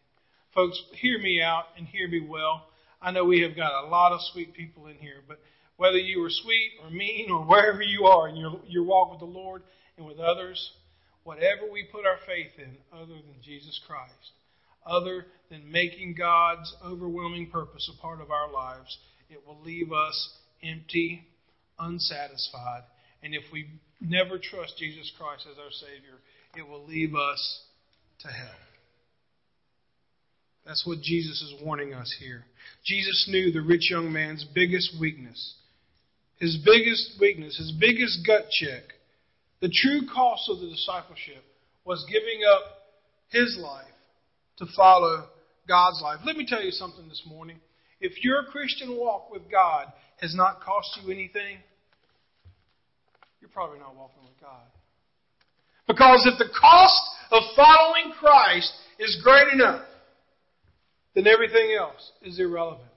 Folks, 0.53 0.81
hear 0.93 1.19
me 1.19 1.41
out 1.41 1.65
and 1.77 1.85
hear 1.87 2.07
me 2.07 2.25
well. 2.27 2.67
I 3.01 3.11
know 3.11 3.25
we 3.25 3.41
have 3.41 3.55
got 3.55 3.83
a 3.83 3.87
lot 3.87 4.13
of 4.13 4.21
sweet 4.31 4.53
people 4.53 4.87
in 4.87 4.95
here, 4.95 5.21
but 5.27 5.39
whether 5.77 5.97
you 5.97 6.23
are 6.23 6.29
sweet 6.29 6.71
or 6.81 6.89
mean 6.89 7.29
or 7.29 7.43
wherever 7.43 7.81
you 7.81 8.05
are 8.05 8.29
in 8.29 8.37
your, 8.37 8.59
your 8.67 8.83
walk 8.83 9.11
with 9.11 9.19
the 9.19 9.25
Lord 9.25 9.63
and 9.97 10.05
with 10.05 10.19
others, 10.19 10.71
whatever 11.23 11.69
we 11.71 11.83
put 11.91 12.05
our 12.05 12.17
faith 12.25 12.51
in 12.57 12.77
other 12.93 13.13
than 13.13 13.35
Jesus 13.43 13.79
Christ, 13.85 14.31
other 14.85 15.25
than 15.49 15.71
making 15.71 16.15
God's 16.17 16.73
overwhelming 16.83 17.49
purpose 17.49 17.89
a 17.93 18.01
part 18.01 18.21
of 18.21 18.31
our 18.31 18.51
lives, 18.51 18.97
it 19.29 19.41
will 19.45 19.59
leave 19.63 19.91
us 19.91 20.29
empty, 20.63 21.25
unsatisfied, 21.79 22.83
and 23.23 23.33
if 23.33 23.43
we 23.51 23.67
never 23.99 24.37
trust 24.37 24.77
Jesus 24.77 25.11
Christ 25.17 25.45
as 25.51 25.57
our 25.57 25.71
Savior, 25.71 26.19
it 26.55 26.67
will 26.67 26.85
leave 26.85 27.15
us 27.15 27.61
to 28.21 28.27
hell. 28.27 28.59
That's 30.65 30.85
what 30.85 31.01
Jesus 31.01 31.41
is 31.41 31.63
warning 31.63 31.93
us 31.93 32.13
here. 32.19 32.43
Jesus 32.85 33.27
knew 33.29 33.51
the 33.51 33.61
rich 33.61 33.89
young 33.91 34.11
man's 34.11 34.43
biggest 34.43 34.99
weakness. 34.99 35.55
His 36.37 36.57
biggest 36.63 37.19
weakness, 37.19 37.57
his 37.57 37.71
biggest 37.79 38.25
gut 38.25 38.49
check, 38.49 38.83
the 39.61 39.69
true 39.69 40.01
cost 40.13 40.49
of 40.49 40.59
the 40.59 40.67
discipleship 40.67 41.43
was 41.85 42.05
giving 42.11 42.41
up 42.47 42.61
his 43.29 43.57
life 43.59 43.85
to 44.57 44.65
follow 44.75 45.27
God's 45.67 46.01
life. 46.01 46.19
Let 46.25 46.37
me 46.37 46.45
tell 46.47 46.63
you 46.63 46.71
something 46.71 47.07
this 47.07 47.23
morning. 47.27 47.59
If 47.99 48.23
your 48.23 48.43
Christian 48.51 48.97
walk 48.97 49.31
with 49.31 49.49
God 49.49 49.87
has 50.21 50.35
not 50.35 50.61
cost 50.61 50.99
you 51.01 51.11
anything, 51.11 51.57
you're 53.41 53.49
probably 53.49 53.79
not 53.79 53.95
walking 53.95 54.23
with 54.23 54.39
God. 54.41 54.63
Because 55.87 56.27
if 56.31 56.37
the 56.39 56.53
cost 56.59 57.01
of 57.31 57.43
following 57.55 58.13
Christ 58.19 58.71
is 58.99 59.21
great 59.23 59.53
enough, 59.53 59.85
then 61.13 61.27
everything 61.27 61.75
else 61.77 62.11
is 62.21 62.39
irrelevant. 62.39 62.89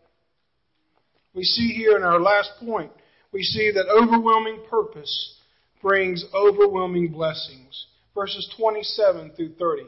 We 1.35 1.45
see 1.45 1.69
here 1.69 1.97
in 1.97 2.03
our 2.03 2.21
last 2.21 2.51
point, 2.61 2.91
we 3.33 3.43
see 3.43 3.71
that 3.73 3.89
overwhelming 3.89 4.65
purpose 4.69 5.39
brings 5.83 6.25
overwhelming 6.35 7.13
blessings. 7.13 7.87
Verses 8.15 8.53
27 8.59 9.33
through 9.37 9.55
30. 9.55 9.83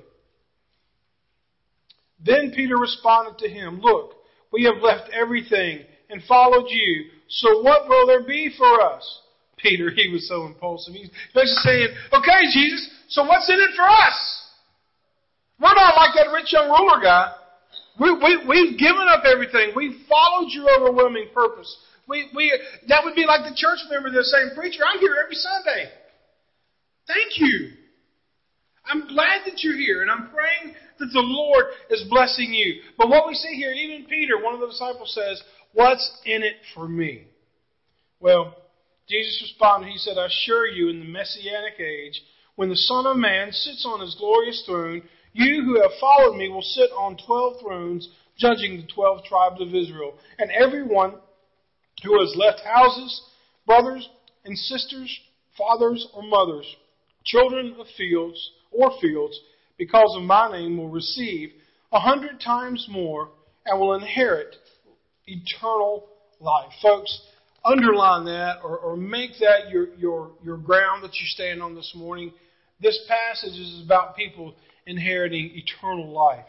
Then 2.24 2.52
Peter 2.54 2.76
responded 2.76 3.38
to 3.38 3.48
him, 3.48 3.80
Look, 3.80 4.14
we 4.52 4.64
have 4.64 4.82
left 4.82 5.10
everything 5.12 5.84
and 6.08 6.22
followed 6.24 6.66
you, 6.68 7.06
so 7.28 7.62
what 7.62 7.88
will 7.88 8.06
there 8.06 8.24
be 8.24 8.52
for 8.56 8.80
us? 8.80 9.20
Peter, 9.56 9.90
he 9.90 10.08
was 10.08 10.26
so 10.28 10.46
impulsive. 10.46 10.94
He's 10.94 11.10
basically 11.34 11.62
saying, 11.62 11.88
Okay, 12.12 12.40
Jesus, 12.52 12.90
so 13.08 13.24
what's 13.24 13.48
in 13.48 13.56
it 13.56 13.76
for 13.76 13.88
us? 13.88 14.40
We're 15.60 15.74
not 15.74 15.96
like 15.96 16.14
that 16.16 16.32
rich 16.32 16.52
young 16.52 16.68
ruler 16.68 17.00
guy. 17.02 17.32
We, 18.00 18.12
we, 18.12 18.44
we've 18.48 18.78
given 18.78 19.06
up 19.08 19.24
everything. 19.24 19.72
We've 19.76 20.06
followed 20.08 20.48
your 20.50 20.70
overwhelming 20.70 21.28
purpose. 21.34 21.76
We, 22.08 22.30
we, 22.34 22.58
that 22.88 23.02
would 23.04 23.14
be 23.14 23.26
like 23.26 23.42
the 23.44 23.54
church 23.54 23.78
member 23.90 24.10
the 24.10 24.24
same 24.24 24.56
preacher. 24.56 24.80
I'm 24.90 24.98
here 25.00 25.16
every 25.22 25.36
Sunday. 25.36 25.90
Thank 27.06 27.36
you. 27.36 27.72
I'm 28.90 29.06
glad 29.06 29.42
that 29.46 29.62
you're 29.62 29.76
here, 29.76 30.02
and 30.02 30.10
I'm 30.10 30.30
praying 30.30 30.74
that 30.98 31.10
the 31.12 31.20
Lord 31.20 31.66
is 31.90 32.04
blessing 32.10 32.52
you. 32.52 32.82
But 32.98 33.08
what 33.08 33.26
we 33.28 33.34
see 33.34 33.54
here, 33.54 33.72
even 33.72 34.06
Peter, 34.06 34.42
one 34.42 34.54
of 34.54 34.60
the 34.60 34.68
disciples, 34.68 35.14
says, 35.14 35.42
What's 35.72 36.20
in 36.26 36.42
it 36.42 36.56
for 36.74 36.88
me? 36.88 37.26
Well, 38.18 38.56
Jesus 39.08 39.40
responded, 39.42 39.90
He 39.90 39.98
said, 39.98 40.18
I 40.18 40.26
assure 40.26 40.66
you, 40.66 40.88
in 40.88 40.98
the 40.98 41.06
Messianic 41.06 41.78
age, 41.78 42.20
when 42.56 42.68
the 42.68 42.76
Son 42.76 43.06
of 43.06 43.16
Man 43.16 43.52
sits 43.52 43.86
on 43.86 44.00
his 44.00 44.16
glorious 44.18 44.62
throne, 44.66 45.02
you 45.32 45.62
who 45.64 45.80
have 45.80 45.92
followed 46.00 46.36
me 46.36 46.48
will 46.48 46.62
sit 46.62 46.90
on 46.90 47.16
twelve 47.24 47.60
thrones, 47.60 48.08
judging 48.36 48.76
the 48.76 48.88
twelve 48.92 49.24
tribes 49.24 49.60
of 49.60 49.74
Israel. 49.74 50.14
And 50.38 50.50
everyone 50.50 51.14
who 52.02 52.20
has 52.20 52.34
left 52.36 52.60
houses, 52.60 53.22
brothers 53.66 54.08
and 54.44 54.58
sisters, 54.58 55.16
fathers 55.56 56.08
or 56.12 56.22
mothers, 56.22 56.66
children 57.24 57.76
of 57.78 57.86
fields 57.96 58.50
or 58.70 58.92
fields, 59.00 59.38
because 59.76 60.14
of 60.16 60.22
my 60.22 60.50
name 60.50 60.76
will 60.76 60.90
receive 60.90 61.50
a 61.92 62.00
hundred 62.00 62.40
times 62.40 62.86
more 62.90 63.30
and 63.66 63.78
will 63.78 63.94
inherit 63.94 64.56
eternal 65.26 66.08
life. 66.40 66.70
Folks, 66.82 67.20
underline 67.64 68.24
that 68.24 68.58
or, 68.62 68.78
or 68.78 68.96
make 68.96 69.32
that 69.40 69.70
your, 69.70 69.94
your, 69.96 70.32
your 70.42 70.56
ground 70.56 71.02
that 71.02 71.14
you 71.14 71.26
stand 71.26 71.62
on 71.62 71.74
this 71.74 71.92
morning. 71.94 72.32
This 72.80 72.98
passage 73.08 73.58
is 73.58 73.82
about 73.84 74.16
people 74.16 74.54
inheriting 74.86 75.50
eternal 75.54 76.10
life. 76.10 76.46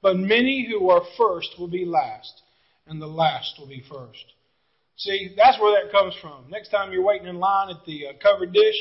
But 0.00 0.16
many 0.16 0.68
who 0.68 0.90
are 0.90 1.02
first 1.16 1.48
will 1.58 1.68
be 1.68 1.84
last, 1.84 2.42
and 2.86 3.00
the 3.00 3.06
last 3.06 3.54
will 3.58 3.68
be 3.68 3.82
first. 3.88 4.24
See, 4.96 5.34
that's 5.36 5.60
where 5.60 5.82
that 5.82 5.92
comes 5.92 6.14
from. 6.20 6.50
Next 6.50 6.68
time 6.68 6.92
you're 6.92 7.02
waiting 7.02 7.28
in 7.28 7.38
line 7.38 7.70
at 7.70 7.84
the 7.86 8.08
uh, 8.08 8.12
covered 8.22 8.52
dish 8.52 8.74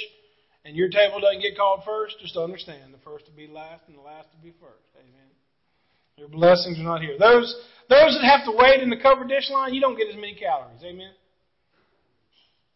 and 0.65 0.75
your 0.75 0.89
table 0.89 1.19
doesn't 1.19 1.41
get 1.41 1.57
called 1.57 1.81
first, 1.85 2.15
just 2.21 2.37
understand 2.37 2.93
the 2.93 2.99
first 3.03 3.25
will 3.25 3.35
be 3.35 3.51
last 3.51 3.83
and 3.87 3.97
the 3.97 4.01
last 4.01 4.27
will 4.33 4.43
be 4.43 4.55
first. 4.59 4.85
Amen. 4.95 5.29
Your 6.17 6.27
blessings 6.27 6.79
are 6.79 6.83
not 6.83 7.01
here. 7.01 7.17
Those, 7.17 7.55
those 7.89 8.17
that 8.19 8.23
have 8.23 8.45
to 8.45 8.55
wait 8.55 8.81
in 8.81 8.89
the 8.89 8.97
covered 8.97 9.27
dish 9.27 9.49
line, 9.49 9.73
you 9.73 9.81
don't 9.81 9.97
get 9.97 10.07
as 10.07 10.15
many 10.15 10.35
calories. 10.35 10.83
Amen. 10.83 11.11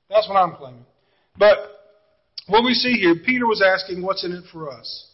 That's 0.10 0.28
what 0.28 0.38
I'm 0.38 0.56
claiming. 0.56 0.86
But 1.38 1.58
what 2.48 2.64
we 2.64 2.74
see 2.74 2.94
here, 2.94 3.16
Peter 3.26 3.46
was 3.46 3.62
asking, 3.62 4.02
what's 4.02 4.24
in 4.24 4.32
it 4.32 4.46
for 4.52 4.72
us? 4.72 5.12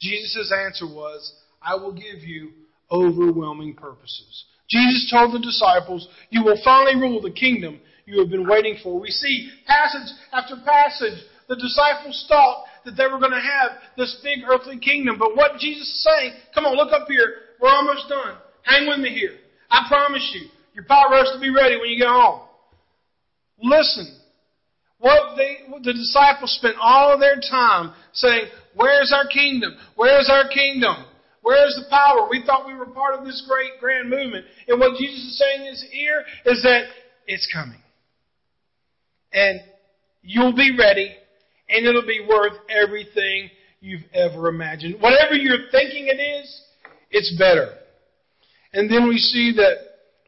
Jesus' 0.00 0.52
answer 0.52 0.86
was, 0.86 1.34
I 1.62 1.74
will 1.76 1.92
give 1.92 2.22
you 2.22 2.50
overwhelming 2.90 3.74
purposes. 3.74 4.44
Jesus 4.68 5.10
told 5.10 5.34
the 5.34 5.38
disciples, 5.38 6.08
You 6.30 6.44
will 6.44 6.60
finally 6.64 6.96
rule 6.96 7.20
the 7.20 7.30
kingdom 7.30 7.80
you 8.06 8.20
have 8.20 8.30
been 8.30 8.46
waiting 8.46 8.76
for. 8.82 9.00
We 9.00 9.08
see 9.08 9.50
passage 9.66 10.12
after 10.32 10.56
passage. 10.64 11.18
The 11.48 11.56
disciples 11.56 12.24
thought 12.28 12.64
that 12.84 12.92
they 12.96 13.06
were 13.06 13.18
going 13.18 13.32
to 13.32 13.40
have 13.40 13.72
this 13.96 14.16
big 14.22 14.40
earthly 14.48 14.78
kingdom. 14.78 15.16
But 15.18 15.36
what 15.36 15.58
Jesus 15.58 15.88
is 15.88 16.04
saying, 16.04 16.32
come 16.54 16.64
on, 16.64 16.76
look 16.76 16.92
up 16.92 17.08
here. 17.08 17.36
We're 17.60 17.70
almost 17.70 18.08
done. 18.08 18.36
Hang 18.62 18.88
with 18.88 18.98
me 18.98 19.10
here. 19.10 19.36
I 19.70 19.86
promise 19.88 20.24
you, 20.34 20.48
your 20.74 20.84
pot 20.84 21.10
roast 21.10 21.32
will 21.34 21.40
be 21.40 21.50
ready 21.50 21.76
when 21.76 21.90
you 21.90 21.98
get 21.98 22.08
home. 22.08 22.40
Listen. 23.62 24.20
What 24.98 25.36
they, 25.36 25.58
the 25.82 25.92
disciples 25.92 26.56
spent 26.56 26.76
all 26.80 27.12
of 27.12 27.20
their 27.20 27.36
time 27.36 27.92
saying, 28.14 28.46
Where's 28.74 29.12
our 29.14 29.26
kingdom? 29.26 29.76
Where's 29.96 30.30
our 30.30 30.48
kingdom? 30.48 31.04
Where's 31.42 31.74
the 31.76 31.84
power? 31.90 32.26
We 32.30 32.42
thought 32.46 32.66
we 32.66 32.74
were 32.74 32.86
part 32.86 33.18
of 33.18 33.26
this 33.26 33.44
great 33.46 33.72
grand 33.80 34.08
movement. 34.08 34.46
And 34.66 34.80
what 34.80 34.98
Jesus 34.98 35.20
is 35.20 35.38
saying 35.38 35.60
in 35.60 35.66
his 35.66 35.84
ear 35.92 36.24
is 36.46 36.62
that 36.62 36.84
it's 37.26 37.46
coming. 37.52 37.82
And 39.32 39.60
you'll 40.22 40.54
be 40.54 40.74
ready, 40.76 41.14
and 41.68 41.86
it'll 41.86 42.06
be 42.06 42.24
worth 42.28 42.54
everything 42.68 43.50
you've 43.80 44.04
ever 44.12 44.48
imagined. 44.48 45.00
Whatever 45.00 45.34
you're 45.34 45.70
thinking 45.70 46.06
it 46.08 46.20
is, 46.20 46.62
it's 47.10 47.36
better. 47.38 47.74
And 48.72 48.90
then 48.90 49.08
we 49.08 49.18
see 49.18 49.52
that, 49.56 49.76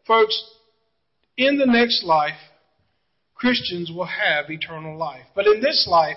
folks, 0.06 0.38
in 1.36 1.58
the 1.58 1.66
next 1.66 2.04
life, 2.04 2.38
Christians 3.34 3.90
will 3.94 4.06
have 4.06 4.50
eternal 4.50 4.96
life. 4.96 5.26
But 5.34 5.46
in 5.46 5.60
this 5.60 5.86
life, 5.90 6.16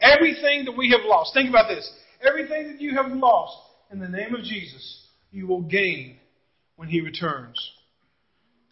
everything 0.00 0.64
that 0.66 0.76
we 0.76 0.90
have 0.90 1.00
lost, 1.04 1.34
think 1.34 1.48
about 1.48 1.68
this, 1.68 1.90
everything 2.26 2.68
that 2.68 2.80
you 2.80 2.94
have 2.94 3.10
lost 3.10 3.56
in 3.90 3.98
the 3.98 4.08
name 4.08 4.34
of 4.34 4.42
Jesus, 4.42 5.06
you 5.30 5.46
will 5.46 5.62
gain 5.62 6.16
when 6.76 6.88
He 6.88 7.00
returns. 7.00 7.58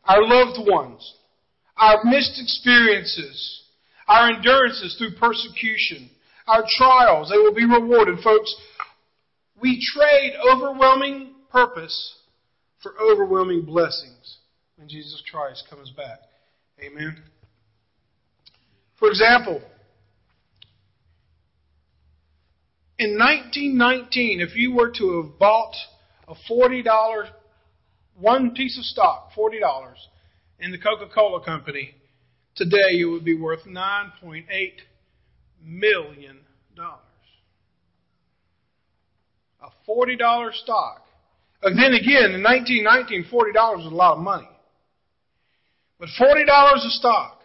Our 0.05 0.23
loved 0.23 0.59
ones, 0.69 1.15
our 1.77 2.05
missed 2.05 2.41
experiences, 2.41 3.63
our 4.11 4.29
endurances 4.29 4.97
through 4.99 5.13
persecution, 5.13 6.11
our 6.49 6.65
trials, 6.77 7.31
they 7.31 7.37
will 7.37 7.55
be 7.55 7.65
rewarded. 7.65 8.19
Folks, 8.25 8.53
we 9.63 9.81
trade 9.95 10.33
overwhelming 10.53 11.35
purpose 11.53 12.17
for 12.83 12.93
overwhelming 13.01 13.63
blessings 13.65 14.39
when 14.75 14.89
Jesus 14.89 15.23
Christ 15.31 15.63
comes 15.71 15.91
back. 15.91 16.19
Amen. 16.85 17.23
For 18.99 19.09
example, 19.09 19.63
in 22.99 23.17
1919, 23.17 24.41
if 24.41 24.57
you 24.57 24.75
were 24.75 24.91
to 24.99 25.23
have 25.23 25.39
bought 25.39 25.75
a 26.27 26.35
$40, 26.51 27.29
one 28.19 28.55
piece 28.57 28.77
of 28.77 28.85
stock, 28.85 29.31
$40, 29.37 29.61
in 30.59 30.73
the 30.73 30.79
Coca 30.79 31.07
Cola 31.15 31.45
Company, 31.45 31.95
today 32.61 33.01
it 33.01 33.07
would 33.07 33.25
be 33.25 33.35
worth 33.35 33.65
$9.8 33.67 34.45
million. 35.65 36.39
A 39.63 39.91
$40 39.91 40.53
stock. 40.53 41.07
And 41.63 41.79
then 41.79 41.95
again, 41.95 42.33
in 42.33 42.43
1919, 42.43 43.27
$40 43.33 43.77
was 43.77 43.87
a 43.87 43.95
lot 43.95 44.19
of 44.19 44.23
money. 44.23 44.49
But 45.99 46.09
$40 46.19 46.45
a 46.47 46.91
stock 46.91 47.41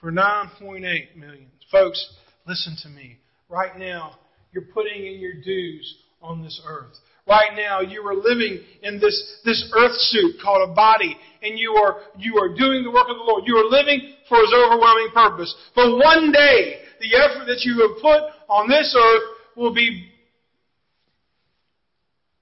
for 0.00 0.12
9.8 0.12 1.16
million. 1.16 1.46
Folks, 1.70 2.14
listen 2.46 2.76
to 2.84 2.88
me. 2.88 3.18
Right 3.48 3.76
now, 3.78 4.18
you're 4.52 4.64
putting 4.72 5.06
in 5.06 5.20
your 5.20 5.34
dues 5.34 5.96
on 6.22 6.42
this 6.42 6.60
earth. 6.66 6.94
Right 7.30 7.54
now, 7.54 7.80
you 7.80 8.02
are 8.02 8.16
living 8.16 8.58
in 8.82 8.98
this, 8.98 9.38
this 9.44 9.72
earth 9.78 9.94
suit 9.94 10.42
called 10.42 10.68
a 10.68 10.74
body, 10.74 11.16
and 11.44 11.56
you 11.56 11.74
are, 11.74 12.00
you 12.18 12.36
are 12.38 12.48
doing 12.48 12.82
the 12.82 12.90
work 12.90 13.06
of 13.08 13.18
the 13.18 13.22
Lord. 13.22 13.44
You 13.46 13.54
are 13.54 13.70
living 13.70 14.14
for 14.28 14.38
His 14.38 14.52
overwhelming 14.52 15.10
purpose. 15.14 15.54
But 15.76 15.92
one 15.96 16.32
day, 16.32 16.80
the 16.98 17.14
effort 17.14 17.46
that 17.46 17.60
you 17.62 17.86
have 17.86 18.02
put 18.02 18.34
on 18.48 18.68
this 18.68 18.96
earth 18.98 19.22
will 19.54 19.72
be 19.72 20.08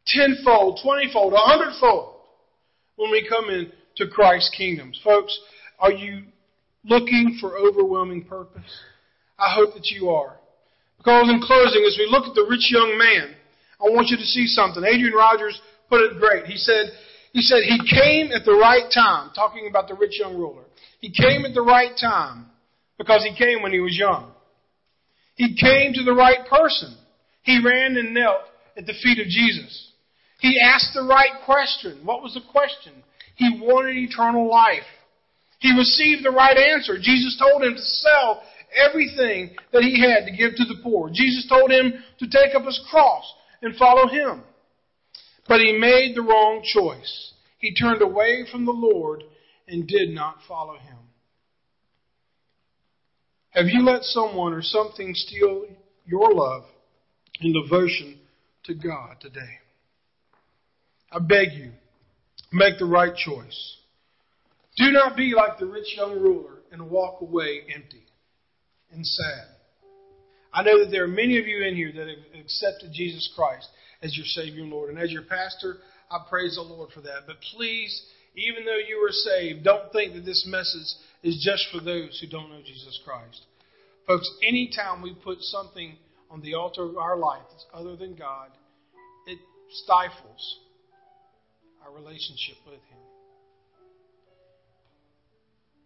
tenfold, 0.07 0.81
twentyfold, 0.83 1.35
a 1.35 1.37
hundredfold 1.37 2.15
when 2.97 3.11
we 3.11 3.29
come 3.29 3.51
into 3.51 4.11
Christ's 4.11 4.55
kingdoms. 4.57 4.99
Folks, 5.05 5.39
are 5.79 5.93
you 5.93 6.23
looking 6.85 7.37
for 7.43 7.59
overwhelming 7.59 8.25
purpose? 8.25 8.81
I 9.39 9.55
hope 9.55 9.75
that 9.75 9.91
you 9.91 10.09
are. 10.09 10.39
Because 10.97 11.29
in 11.29 11.43
closing, 11.43 11.85
as 11.87 11.99
we 11.99 12.09
look 12.11 12.25
at 12.25 12.35
the 12.35 12.47
rich 12.49 12.73
young 12.73 12.97
man, 12.97 13.35
I 13.81 13.85
want 13.85 14.09
you 14.09 14.17
to 14.17 14.25
see 14.25 14.47
something. 14.47 14.83
Adrian 14.85 15.15
Rogers 15.15 15.61
put 15.89 16.01
it 16.01 16.19
great. 16.19 16.47
He 16.47 16.57
said, 16.57 16.91
he 17.33 17.43
said, 17.43 17.61
he 17.63 17.79
came 17.79 18.33
at 18.33 18.45
the 18.45 18.55
right 18.55 18.91
time, 18.93 19.31
talking 19.35 19.69
about 19.69 19.89
the 19.89 19.95
rich 19.95 20.19
young 20.19 20.37
ruler. 20.37 20.65
He 21.01 21.13
came 21.13 21.45
at 21.45 21.55
the 21.55 21.63
right 21.63 21.93
time 22.01 22.47
because 22.99 23.25
he 23.25 23.37
came 23.37 23.63
when 23.63 23.73
he 23.73 23.81
was 23.81 23.97
young. 23.97 24.33
He 25.37 25.55
came 25.55 25.93
to 25.93 26.03
the 26.03 26.13
right 26.13 26.49
person. 26.51 26.97
He 27.43 27.63
ran 27.65 27.97
and 27.97 28.13
knelt 28.13 28.43
at 28.77 28.87
the 28.87 28.95
feet 29.03 29.21
of 29.21 29.27
Jesus. 29.27 29.93
He 30.41 30.59
asked 30.61 30.91
the 30.95 31.05
right 31.05 31.43
question. 31.45 32.01
What 32.05 32.23
was 32.23 32.35
the 32.35 32.43
question? 32.51 32.93
He 33.37 33.61
wanted 33.63 33.97
eternal 33.97 34.49
life. 34.51 34.87
He 35.61 35.77
received 35.77 36.25
the 36.25 36.31
right 36.31 36.57
answer. 36.57 36.99
Jesus 37.01 37.39
told 37.39 37.63
him 37.63 37.75
to 37.75 37.83
sell 37.83 38.43
everything 38.75 39.57
that 39.73 39.83
he 39.83 40.01
had 40.01 40.27
to 40.27 40.37
give 40.37 40.57
to 40.57 40.65
the 40.65 40.81
poor. 40.83 41.11
Jesus 41.13 41.47
told 41.49 41.71
him 41.71 41.93
to 42.19 42.27
take 42.27 42.55
up 42.55 42.65
his 42.65 42.81
cross 42.91 43.25
and 43.63 43.77
follow 43.77 44.09
him. 44.09 44.43
But 45.47 45.61
he 45.61 45.73
made 45.73 46.15
the 46.15 46.23
wrong 46.23 46.63
choice. 46.63 47.33
He 47.59 47.75
turned 47.75 48.03
away 48.03 48.47
from 48.51 48.65
the 48.65 48.73
Lord 48.73 49.25
and 49.67 49.87
did 49.87 50.11
not 50.11 50.39
follow 50.47 50.75
him. 50.75 50.99
Have 53.51 53.67
you 53.67 53.83
let 53.83 54.03
someone 54.03 54.53
or 54.53 54.63
something 54.63 55.13
steal 55.15 55.67
your 56.07 56.33
love 56.33 56.65
and 57.41 57.55
devotion 57.55 58.21
to 58.65 58.75
God 58.75 59.17
today? 59.21 59.59
I 61.11 61.19
beg 61.19 61.53
you, 61.53 61.73
make 62.53 62.79
the 62.79 62.85
right 62.85 63.15
choice. 63.17 63.77
Do 64.77 64.93
not 64.93 65.17
be 65.17 65.33
like 65.35 65.59
the 65.59 65.67
rich 65.67 65.97
young 65.97 66.21
ruler 66.21 66.59
and 66.71 66.91
walk 66.91 67.21
away 67.21 67.63
empty 67.75 68.05
and 68.93 69.05
sad. 69.05 69.58
I 70.53 70.63
know 70.63 70.83
that 70.83 70.91
there 70.91 71.05
are 71.05 71.09
many 71.09 71.39
of 71.39 71.47
you 71.47 71.63
in 71.65 71.77
here 71.77 71.93
that 71.93 72.09
have 72.09 72.41
accepted 72.41 72.91
Jesus 72.93 73.31
Christ 73.37 73.69
as 74.03 74.17
your 74.17 74.27
Savior 74.27 74.63
and 74.63 74.73
Lord. 74.73 74.91
And 74.91 74.99
as 74.99 75.13
your 75.13 75.23
pastor, 75.23 75.77
I 76.11 76.19
praise 76.29 76.55
the 76.57 76.63
Lord 76.63 76.91
for 76.93 77.01
that. 77.03 77.27
But 77.27 77.37
please, 77.55 78.03
even 78.35 78.65
though 78.65 78.79
you 78.79 79.05
are 79.07 79.13
saved, 79.13 79.65
don't 79.65 79.93
think 79.93 80.15
that 80.15 80.25
this 80.25 80.47
message 80.49 80.89
is 81.23 81.43
just 81.45 81.67
for 81.73 81.85
those 81.85 82.19
who 82.21 82.29
don't 82.29 82.51
know 82.51 82.61
Jesus 82.65 82.99
Christ. 83.05 83.43
Folks, 84.07 84.31
anytime 84.47 85.03
we 85.03 85.15
put 85.15 85.39
something 85.41 85.97
on 86.31 86.41
the 86.41 86.55
altar 86.55 86.85
of 86.85 86.97
our 86.97 87.17
life 87.17 87.43
that's 87.51 87.67
other 87.75 87.97
than 87.97 88.15
God, 88.15 88.51
it 89.27 89.39
stifles 89.71 90.61
our 91.85 91.93
relationship 91.93 92.57
with 92.65 92.75
Him. 92.75 92.99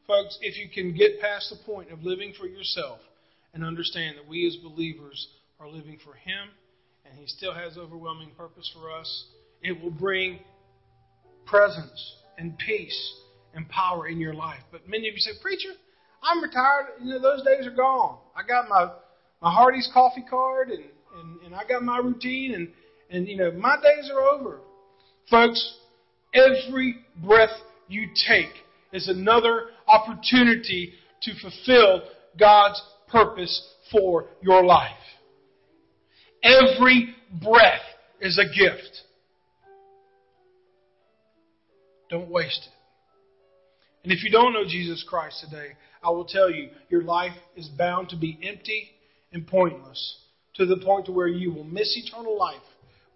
Folks, 0.06 0.38
if 0.40 0.56
you 0.56 0.68
can 0.72 0.94
get 0.94 1.20
past 1.20 1.50
the 1.50 1.64
point 1.64 1.90
of 1.90 2.02
living 2.02 2.32
for 2.38 2.46
yourself 2.46 3.00
and 3.54 3.64
understand 3.64 4.16
that 4.16 4.26
we 4.26 4.46
as 4.46 4.56
believers 4.56 5.28
are 5.60 5.68
living 5.68 5.98
for 6.04 6.14
Him 6.14 6.50
and 7.04 7.18
He 7.18 7.26
still 7.26 7.54
has 7.54 7.76
overwhelming 7.76 8.30
purpose 8.36 8.70
for 8.74 8.90
us, 8.90 9.26
it 9.62 9.80
will 9.80 9.90
bring 9.90 10.40
presence 11.46 12.14
and 12.38 12.56
peace 12.58 13.14
and 13.54 13.68
power 13.68 14.08
in 14.08 14.18
your 14.18 14.34
life. 14.34 14.62
But 14.70 14.88
many 14.88 15.08
of 15.08 15.14
you 15.14 15.20
say, 15.20 15.32
Preacher, 15.40 15.70
I'm 16.22 16.42
retired. 16.42 16.86
You 17.02 17.10
know, 17.10 17.20
those 17.20 17.42
days 17.44 17.66
are 17.66 17.74
gone. 17.74 18.18
I 18.34 18.46
got 18.46 18.68
my, 18.68 18.88
my 19.40 19.52
Hardee's 19.52 19.88
coffee 19.92 20.24
card 20.28 20.70
and, 20.70 20.84
and, 21.18 21.40
and 21.42 21.54
I 21.54 21.64
got 21.64 21.82
my 21.82 21.98
routine 21.98 22.54
and, 22.54 22.68
and, 23.10 23.28
you 23.28 23.36
know, 23.36 23.50
my 23.52 23.76
days 23.76 24.10
are 24.10 24.20
over. 24.20 24.60
Folks, 25.28 25.76
every 26.34 26.96
breath 27.16 27.50
you 27.88 28.08
take 28.26 28.50
is 28.92 29.08
another 29.08 29.64
opportunity 29.86 30.92
to 31.22 31.32
fulfill 31.40 32.02
God's 32.38 32.80
purpose 33.12 33.74
for 33.92 34.26
your 34.42 34.64
life. 34.64 34.90
Every 36.42 37.14
breath 37.30 37.82
is 38.20 38.38
a 38.38 38.46
gift. 38.46 39.02
Don't 42.10 42.30
waste 42.30 42.66
it. 42.66 42.72
And 44.02 44.12
if 44.12 44.24
you 44.24 44.30
don't 44.30 44.52
know 44.52 44.64
Jesus 44.64 45.04
Christ 45.08 45.44
today, 45.44 45.72
I 46.02 46.10
will 46.10 46.24
tell 46.24 46.50
you, 46.50 46.70
your 46.88 47.02
life 47.02 47.32
is 47.56 47.68
bound 47.68 48.08
to 48.08 48.16
be 48.16 48.38
empty 48.42 48.90
and 49.32 49.46
pointless 49.46 50.18
to 50.54 50.66
the 50.66 50.78
point 50.78 51.06
to 51.06 51.12
where 51.12 51.28
you 51.28 51.52
will 51.52 51.64
miss 51.64 51.96
eternal 51.96 52.36
life 52.36 52.56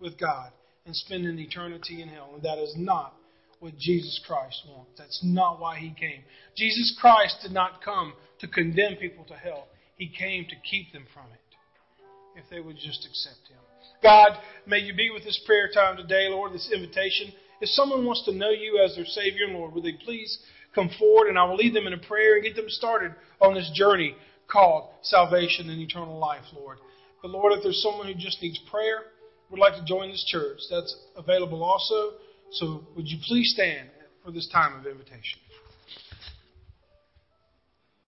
with 0.00 0.18
God 0.18 0.52
and 0.86 0.94
spend 0.94 1.26
an 1.26 1.38
eternity 1.38 2.00
in 2.00 2.08
hell. 2.08 2.30
And 2.34 2.42
that 2.44 2.58
is 2.58 2.74
not 2.76 3.14
what 3.58 3.76
Jesus 3.76 4.20
Christ 4.26 4.62
wants. 4.68 4.92
That's 4.96 5.20
not 5.24 5.60
why 5.60 5.78
he 5.78 5.90
came. 5.98 6.22
Jesus 6.56 6.96
Christ 7.00 7.38
did 7.42 7.52
not 7.52 7.82
come 7.84 8.14
to 8.40 8.46
condemn 8.46 8.96
people 8.96 9.24
to 9.24 9.34
hell. 9.34 9.66
He 9.96 10.08
came 10.08 10.44
to 10.46 10.56
keep 10.68 10.92
them 10.92 11.06
from 11.12 11.24
it 11.32 12.38
if 12.38 12.44
they 12.50 12.60
would 12.60 12.76
just 12.76 13.06
accept 13.06 13.48
him. 13.48 13.58
God, 14.02 14.38
may 14.66 14.78
you 14.78 14.94
be 14.94 15.10
with 15.10 15.24
this 15.24 15.40
prayer 15.46 15.70
time 15.72 15.96
today, 15.96 16.28
Lord, 16.28 16.52
this 16.52 16.70
invitation. 16.72 17.32
If 17.60 17.70
someone 17.70 18.04
wants 18.04 18.24
to 18.26 18.32
know 18.32 18.50
you 18.50 18.82
as 18.84 18.94
their 18.94 19.06
Savior, 19.06 19.46
and 19.46 19.54
Lord, 19.54 19.72
would 19.72 19.84
they 19.84 19.94
please 20.04 20.38
come 20.74 20.90
forward 20.98 21.28
and 21.28 21.38
I 21.38 21.44
will 21.44 21.56
lead 21.56 21.74
them 21.74 21.86
in 21.86 21.94
a 21.94 21.98
prayer 21.98 22.34
and 22.34 22.44
get 22.44 22.54
them 22.54 22.68
started 22.68 23.14
on 23.40 23.54
this 23.54 23.70
journey 23.74 24.14
called 24.48 24.90
salvation 25.02 25.70
and 25.70 25.80
eternal 25.80 26.18
life, 26.18 26.44
Lord. 26.54 26.78
But 27.22 27.30
Lord, 27.30 27.54
if 27.54 27.62
there's 27.62 27.82
someone 27.82 28.06
who 28.06 28.14
just 28.14 28.40
needs 28.42 28.58
prayer, 28.70 29.04
would 29.50 29.60
like 29.60 29.74
to 29.74 29.84
join 29.84 30.10
this 30.10 30.24
church, 30.28 30.58
that's 30.70 30.94
available 31.16 31.64
also. 31.64 32.12
So 32.52 32.84
would 32.94 33.08
you 33.08 33.18
please 33.26 33.50
stand 33.54 33.88
for 34.24 34.30
this 34.30 34.48
time 34.52 34.78
of 34.78 34.86
invitation? 34.86 35.40